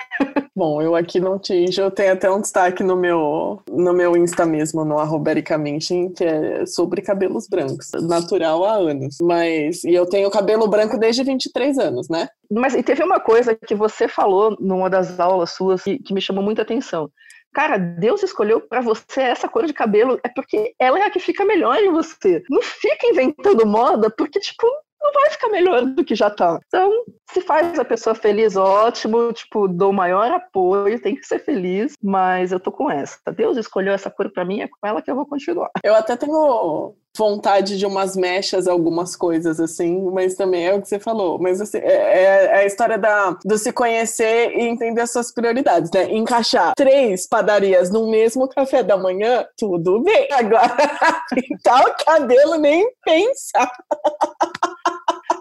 [0.57, 4.47] Bom, eu aqui não tinge, eu tenho até um destaque no meu, no meu Insta
[4.47, 9.19] mesmo, no arroba que é sobre cabelos brancos, natural há anos.
[9.21, 12.31] Mas, e eu tenho cabelo branco desde 23 anos, né?
[12.51, 16.23] Mas e teve uma coisa que você falou numa das aulas suas que, que me
[16.23, 17.11] chamou muita atenção.
[17.53, 21.19] Cara, Deus escolheu para você essa cor de cabelo é porque ela é a que
[21.19, 22.43] fica melhor em você.
[22.49, 24.67] Não fica inventando moda porque, tipo,
[25.01, 26.59] não vai ficar melhor do que já tá.
[26.67, 26.91] Então,
[27.31, 32.53] se faz a pessoa feliz, ótimo, tipo, dou maior apoio, tem que ser feliz, mas
[32.53, 33.19] eu tô com essa.
[33.33, 35.71] Deus escolheu essa cor para mim, é com ela que eu vou continuar.
[35.83, 40.89] Eu até tenho vontade de umas mechas, algumas coisas, assim, mas também é o que
[40.89, 41.39] você falou.
[41.39, 45.33] Mas assim, é, é, é a história da, do se conhecer e entender as suas
[45.33, 46.13] prioridades, né?
[46.13, 50.29] Encaixar três padarias no mesmo café da manhã, tudo bem.
[50.33, 50.77] Agora,
[51.35, 53.71] pintar o cabelo, nem pensar.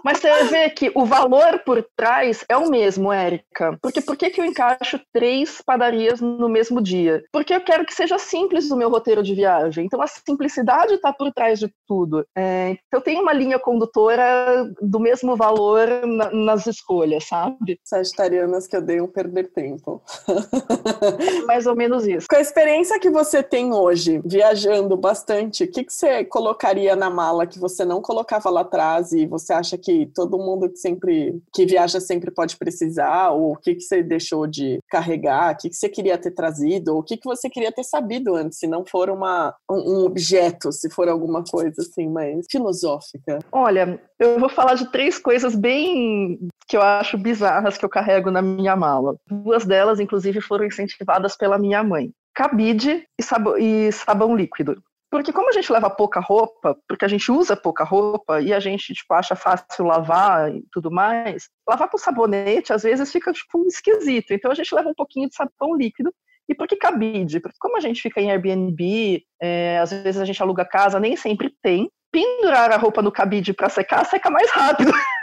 [0.06, 3.76] Mas você vê que o valor por trás é o mesmo, Érica.
[3.82, 7.24] Porque por que, que eu encaixo três padarias no mesmo dia?
[7.32, 9.84] Porque eu quero que seja simples o meu roteiro de viagem.
[9.84, 12.24] Então a simplicidade está por trás de tudo.
[12.36, 17.80] É, então eu tenho uma linha condutora do mesmo valor na, nas escolhas, sabe?
[17.82, 20.00] Sagitarianas que odeiam perder tempo.
[20.28, 22.28] é mais ou menos isso.
[22.30, 27.10] Com a experiência que você tem hoje, viajando bastante, o que, que você colocaria na
[27.10, 31.40] mala que você não colocava lá atrás e você acha que todo mundo que sempre
[31.54, 35.70] que viaja sempre pode precisar, ou o que, que você deixou de carregar, o que,
[35.70, 38.66] que você queria ter trazido, ou o que, que você queria ter sabido antes, se
[38.66, 43.38] não for uma, um, um objeto, se for alguma coisa assim mais filosófica.
[43.50, 46.38] Olha, eu vou falar de três coisas bem
[46.68, 49.16] que eu acho bizarras que eu carrego na minha mala.
[49.30, 52.10] Duas delas, inclusive, foram incentivadas pela minha mãe.
[52.34, 53.24] Cabide e
[53.58, 54.76] e sabão líquido.
[55.10, 58.58] Porque como a gente leva pouca roupa, porque a gente usa pouca roupa e a
[58.58, 63.64] gente tipo, acha fácil lavar e tudo mais, lavar com sabonete às vezes fica tipo,
[63.66, 64.32] esquisito.
[64.32, 66.12] Então a gente leva um pouquinho de sabão líquido.
[66.48, 67.40] E por que cabide?
[67.40, 71.16] Porque como a gente fica em Airbnb, é, às vezes a gente aluga casa, nem
[71.16, 71.90] sempre tem.
[72.12, 74.92] Pendurar a roupa no cabide para secar, seca mais rápido.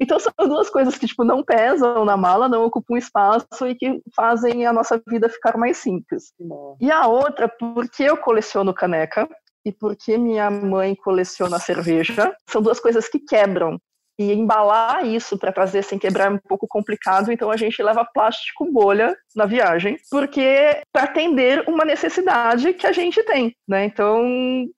[0.00, 4.00] Então são duas coisas que tipo não pesam na mala, não ocupam espaço e que
[4.16, 6.32] fazem a nossa vida ficar mais simples.
[6.40, 6.76] Bom.
[6.80, 9.28] E a outra, porque eu coleciono caneca
[9.64, 13.78] e porque minha mãe coleciona cerveja, são duas coisas que quebram.
[14.20, 18.04] E embalar isso para trazer sem quebrar é um pouco complicado, então a gente leva
[18.04, 23.86] plástico bolha na viagem, porque para atender uma necessidade que a gente tem, né?
[23.86, 24.22] Então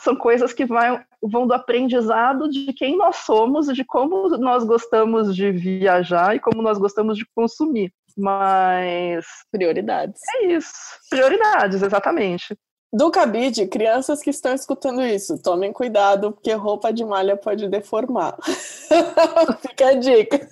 [0.00, 5.34] são coisas que vai, vão do aprendizado de quem nós somos de como nós gostamos
[5.34, 7.92] de viajar e como nós gostamos de consumir.
[8.16, 9.26] Mas.
[9.50, 10.20] Prioridades.
[10.36, 10.72] É isso.
[11.10, 12.56] Prioridades, exatamente.
[12.94, 18.36] Do cabide, crianças que estão escutando isso, tomem cuidado, porque roupa de malha pode deformar.
[19.66, 20.46] Fica a dica.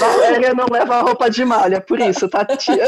[0.00, 2.86] Valéria não leva roupa de malha, por isso, tá, tia?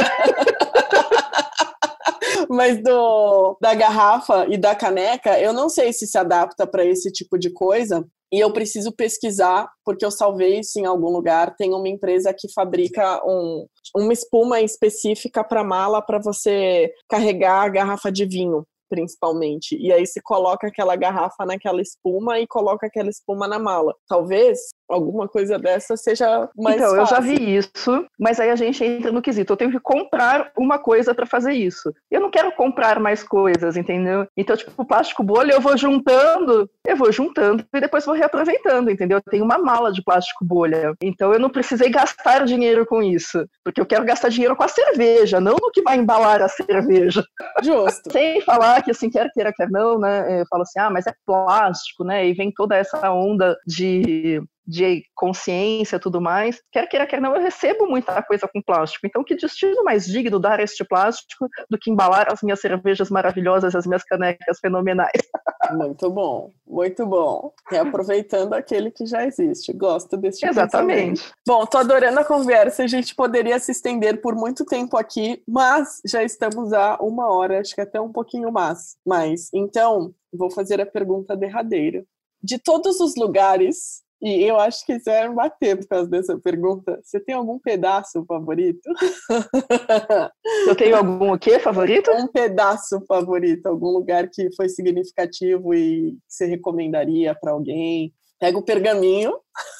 [2.49, 7.13] Mas do, da garrafa e da caneca, eu não sei se se adapta para esse
[7.13, 8.03] tipo de coisa.
[8.33, 11.55] E eu preciso pesquisar, porque eu salvei isso em algum lugar.
[11.57, 17.69] Tem uma empresa que fabrica um, uma espuma específica para mala para você carregar a
[17.69, 19.77] garrafa de vinho principalmente.
[19.77, 23.95] E aí se coloca aquela garrafa naquela espuma e coloca aquela espuma na mala.
[24.09, 27.01] Talvez alguma coisa dessa seja mais Então, fácil.
[27.03, 29.53] eu já vi isso, mas aí a gente entra no quesito.
[29.53, 31.93] Eu tenho que comprar uma coisa para fazer isso.
[32.11, 34.27] Eu não quero comprar mais coisas, entendeu?
[34.37, 38.91] Então, tipo, o plástico bolha eu vou juntando, eu vou juntando e depois vou reaproveitando,
[38.91, 39.19] entendeu?
[39.19, 40.95] Eu tenho uma mala de plástico bolha.
[41.03, 44.69] Então, eu não precisei gastar dinheiro com isso, porque eu quero gastar dinheiro com a
[44.69, 47.25] cerveja, não no que vai embalar a cerveja.
[47.63, 48.11] Justo.
[48.13, 50.41] Sem falar que, assim, quer queira, quer não, né?
[50.41, 52.27] Eu falo assim, ah, mas é plástico, né?
[52.27, 57.43] E vem toda essa onda de de consciência tudo mais, quer queira, quer não, eu
[57.43, 59.07] recebo muita coisa com plástico.
[59.07, 63.75] Então, que destino mais digno dar este plástico do que embalar as minhas cervejas maravilhosas,
[63.75, 65.11] as minhas canecas fenomenais.
[65.73, 67.51] Muito bom, muito bom.
[67.71, 69.73] Reaproveitando aquele que já existe.
[69.73, 71.33] Gosto desse tipo Exatamente.
[71.47, 72.85] Bom, tô adorando a conversa.
[72.85, 77.61] A gente poderia se estender por muito tempo aqui, mas já estamos a uma hora,
[77.61, 78.97] acho que até um pouquinho mais.
[79.07, 82.05] Mas, então, vou fazer a pergunta derradeira.
[82.43, 86.99] De todos os lugares e eu acho que é bater por causa dessa pergunta.
[87.03, 88.89] Você tem algum pedaço favorito?
[90.67, 92.11] Eu tenho algum o quê favorito?
[92.11, 98.15] Um pedaço favorito, algum lugar que foi significativo e você recomendaria para alguém.
[98.41, 99.39] Pega o pergaminho,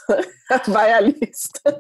[0.69, 1.79] vai à lista.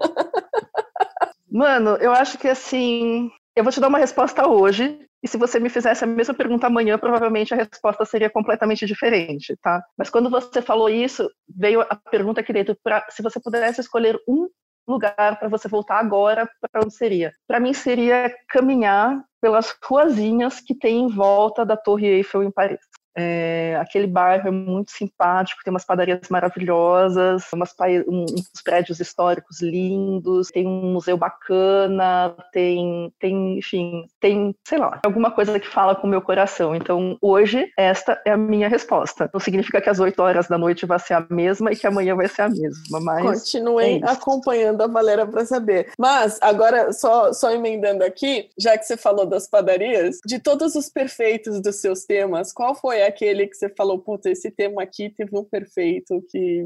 [1.50, 5.59] Mano, eu acho que assim, eu vou te dar uma resposta hoje, e se você
[5.61, 9.82] me fizesse a mesma pergunta amanhã, provavelmente a resposta seria completamente diferente, tá?
[9.96, 14.20] Mas quando você falou isso, veio a pergunta aqui dentro, pra, se você pudesse escolher
[14.28, 14.48] um
[14.86, 17.32] lugar para você voltar agora, para onde seria?
[17.46, 22.80] Para mim seria caminhar pelas ruazinhas que tem em volta da Torre Eiffel em Paris.
[23.16, 27.74] É, aquele bairro é muito simpático, tem umas padarias maravilhosas, umas,
[28.08, 35.30] uns prédios históricos lindos, tem um museu bacana, tem, tem, enfim, tem, sei lá, alguma
[35.30, 36.74] coisa que fala com o meu coração.
[36.74, 39.30] Então, hoje, esta é a minha resposta.
[39.32, 42.16] Não significa que às 8 horas da noite vai ser a mesma e que amanhã
[42.16, 43.24] vai ser a mesma, mas.
[43.24, 45.92] Continuem é acompanhando a Valera para saber.
[45.98, 50.88] Mas, agora, só, só emendando aqui, já que você falou das padarias, de todos os
[50.88, 55.36] perfeitos dos seus temas, qual foi aquele que você falou, puta, esse tema aqui teve
[55.36, 56.64] um perfeito que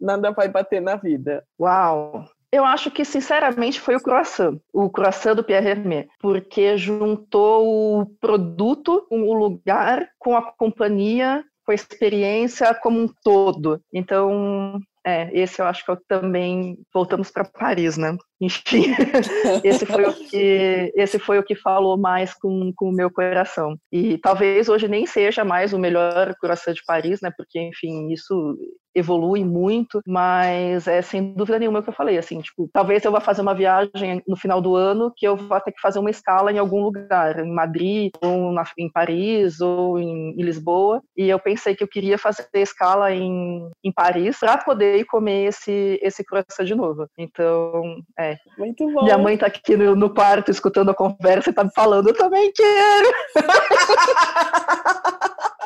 [0.00, 1.44] nada vai bater na vida?
[1.58, 2.24] Uau!
[2.52, 8.06] Eu acho que, sinceramente, foi o croissant, o croissant do Pierre Hermé, porque juntou o
[8.20, 13.80] produto, o lugar, com a companhia, com a experiência como um todo.
[13.94, 18.16] Então, é, esse eu acho que eu também voltamos para Paris, né?
[18.40, 18.84] Enfim,
[19.64, 23.76] esse foi o que esse foi o que falou mais com, com o meu coração.
[23.90, 27.30] E talvez hoje nem seja mais o melhor coração de Paris, né?
[27.34, 28.58] Porque enfim, isso
[29.00, 33.12] evolui muito, mas é sem dúvida nenhuma o que eu falei, assim, tipo, talvez eu
[33.12, 36.10] vá fazer uma viagem no final do ano que eu vá ter que fazer uma
[36.10, 41.28] escala em algum lugar, em Madrid, ou na, em Paris, ou em, em, Lisboa, e
[41.28, 45.98] eu pensei que eu queria fazer escala em, em Paris para poder ir comer esse,
[46.02, 47.06] esse croissant de novo.
[47.18, 47.82] Então,
[48.18, 48.36] é.
[48.58, 49.02] Muito bom.
[49.04, 52.14] Minha mãe tá aqui no, no quarto escutando a conversa e tá me falando, eu
[52.14, 53.08] também quero!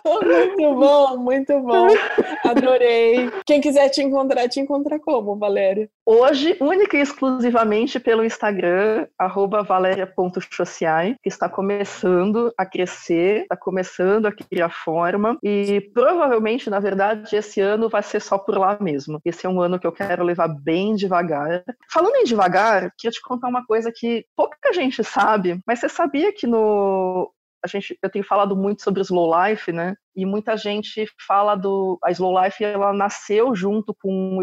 [0.05, 1.89] muito bom, muito bom.
[2.45, 3.31] Adorei.
[3.47, 5.89] Quem quiser te encontrar, te encontra como, Valéria?
[6.07, 9.07] Hoje, única e exclusivamente pelo Instagram,
[9.67, 17.35] valéria.chociai, que está começando a crescer, está começando a criar forma e provavelmente, na verdade,
[17.35, 19.21] esse ano vai ser só por lá mesmo.
[19.25, 21.65] Esse é um ano que eu quero levar bem devagar.
[21.91, 26.33] Falando em devagar, queria te contar uma coisa que pouca gente sabe, mas você sabia
[26.33, 27.31] que no
[27.65, 29.95] a gente, eu tenho falado muito sobre slow life, né?
[30.15, 34.39] E muita gente fala do a slow life, ela nasceu junto com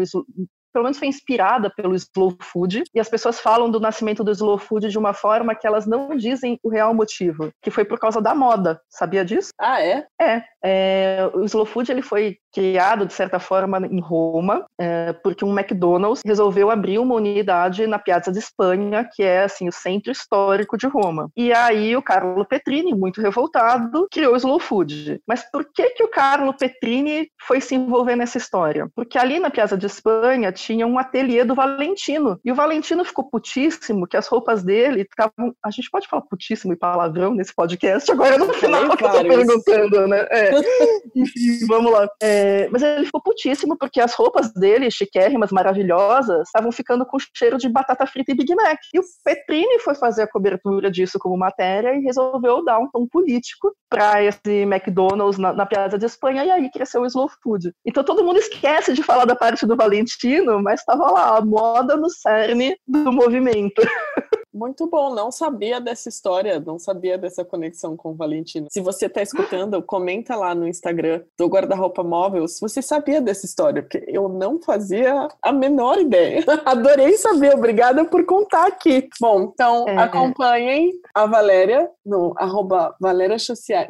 [0.72, 4.58] pelo menos foi inspirada pelo slow food, e as pessoas falam do nascimento do slow
[4.58, 8.20] food de uma forma que elas não dizem o real motivo, que foi por causa
[8.20, 8.80] da moda.
[8.88, 9.50] Sabia disso?
[9.60, 10.06] Ah, é?
[10.20, 10.42] É.
[10.64, 15.58] é o slow food ele foi criado, de certa forma, em Roma, é, porque um
[15.58, 20.76] McDonald's resolveu abrir uma unidade na Piazza de Espanha, que é, assim, o centro histórico
[20.76, 21.30] de Roma.
[21.36, 25.20] E aí o Carlo Petrini, muito revoltado, criou o slow food.
[25.26, 28.88] Mas por que que o Carlo Petrini foi se envolver nessa história?
[28.94, 32.38] Porque ali na Piazza de Espanha tinha um ateliê do Valentino.
[32.44, 35.54] E o Valentino ficou putíssimo que as roupas dele estavam.
[35.64, 39.22] A gente pode falar putíssimo e palavrão nesse podcast agora no final que eu tô
[39.22, 40.26] perguntando, né?
[40.30, 40.50] É.
[41.14, 42.08] Enfim, vamos lá.
[42.20, 47.58] É, mas ele ficou putíssimo porque as roupas dele, chiquérrimas, maravilhosas, estavam ficando com cheiro
[47.58, 48.78] de batata frita e Big Mac.
[48.92, 53.06] E o Petrini foi fazer a cobertura disso como matéria e resolveu dar um tom
[53.06, 57.72] político para esse McDonald's na, na Piazza de Espanha e aí cresceu o slow food.
[57.84, 61.96] Então todo mundo esquece de falar da parte do Valentino mas estava lá, a moda
[61.96, 63.82] no cerne do movimento.
[64.52, 68.66] Muito bom, não sabia dessa história, não sabia dessa conexão com o Valentino.
[68.70, 73.46] Se você está escutando, comenta lá no Instagram do Guarda-Roupa Móvel se você sabia dessa
[73.46, 76.44] história, porque eu não fazia a menor ideia.
[76.66, 79.08] Adorei saber, obrigada por contar aqui.
[79.20, 79.96] Bom, então é.
[79.98, 83.88] acompanhem a Valéria no arroba valeriachociai,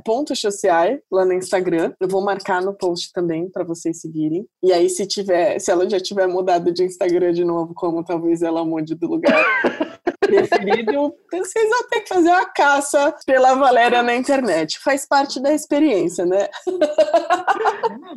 [1.10, 1.92] lá no Instagram.
[2.00, 4.46] Eu vou marcar no post também para vocês seguirem.
[4.62, 8.42] E aí, se tiver, se ela já tiver mudado de Instagram de novo, como talvez
[8.42, 9.34] ela mude do lugar.
[10.32, 14.78] preferido, vocês vão ter que fazer uma caça pela Valéria na internet.
[14.78, 16.48] Faz parte da experiência, né?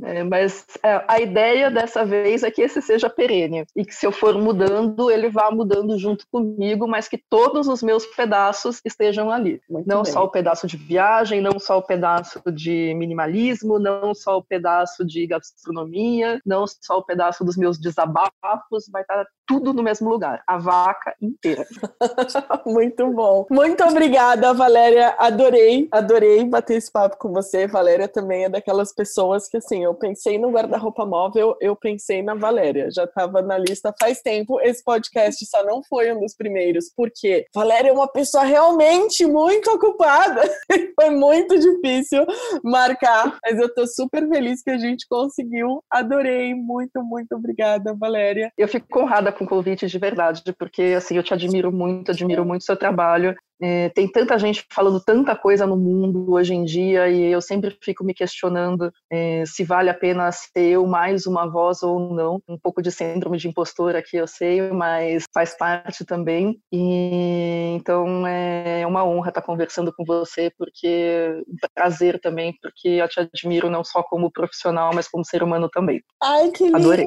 [0.04, 4.06] É, mas é, a ideia dessa vez é que esse seja perene e que se
[4.06, 9.32] eu for mudando, ele vá mudando junto comigo, mas que todos os meus pedaços estejam
[9.32, 9.62] ali.
[9.70, 10.12] Muito não bem.
[10.12, 15.06] só o pedaço de viagem, não só o pedaço de minimalismo, não só o pedaço
[15.06, 20.44] de gastronomia, não só o pedaço dos meus desabafos, vai estar tudo no mesmo lugar,
[20.48, 21.66] a vaca inteira.
[22.66, 23.46] Muito bom.
[23.50, 25.16] Muito obrigada, Valéria.
[25.18, 27.68] Adorei, adorei bater esse papo com você.
[27.68, 32.36] Valéria também é daquelas pessoas que, assim, eu pensei no guarda-roupa móvel, eu pensei na
[32.36, 32.90] Valéria.
[32.92, 34.60] Já estava na lista faz tempo.
[34.62, 39.70] Esse podcast só não foi um dos primeiros, porque Valéria é uma pessoa realmente muito
[39.72, 40.42] ocupada.
[41.00, 42.26] foi muito difícil
[42.64, 45.84] marcar, mas eu tô super feliz que a gente conseguiu.
[45.90, 46.54] Adorei.
[46.54, 48.52] Muito, muito obrigada, Valéria.
[48.58, 52.12] Eu fico honrada com o convite de verdade, porque, assim, eu te admiro muito muito,
[52.12, 53.36] admiro muito seu trabalho.
[53.62, 57.78] É, tem tanta gente falando tanta coisa no mundo hoje em dia e eu sempre
[57.82, 62.42] fico me questionando é, se vale a pena ser eu mais uma voz ou não.
[62.48, 66.60] Um pouco de síndrome de impostor aqui, eu sei, mas faz parte também.
[66.72, 73.08] E então é uma honra estar conversando com você, porque um prazer também, porque eu
[73.08, 76.02] te admiro não só como profissional, mas como ser humano também.
[76.22, 76.78] Ai, que linda!
[76.78, 77.06] Adorei.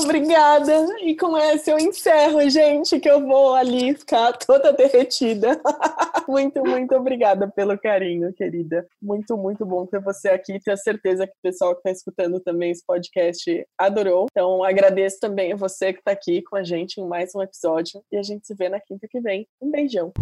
[0.00, 0.86] Obrigada!
[1.02, 5.60] E com essa eu encerro, gente, que eu vou ali ficar toda derretida.
[6.28, 8.86] muito, muito obrigada pelo carinho, querida.
[9.00, 10.58] Muito, muito bom ter você aqui.
[10.60, 14.26] Tenho certeza que o pessoal que está escutando também esse podcast adorou.
[14.30, 18.02] Então, agradeço também a você que está aqui com a gente em mais um episódio.
[18.12, 19.46] E a gente se vê na quinta que vem.
[19.60, 20.12] Um beijão.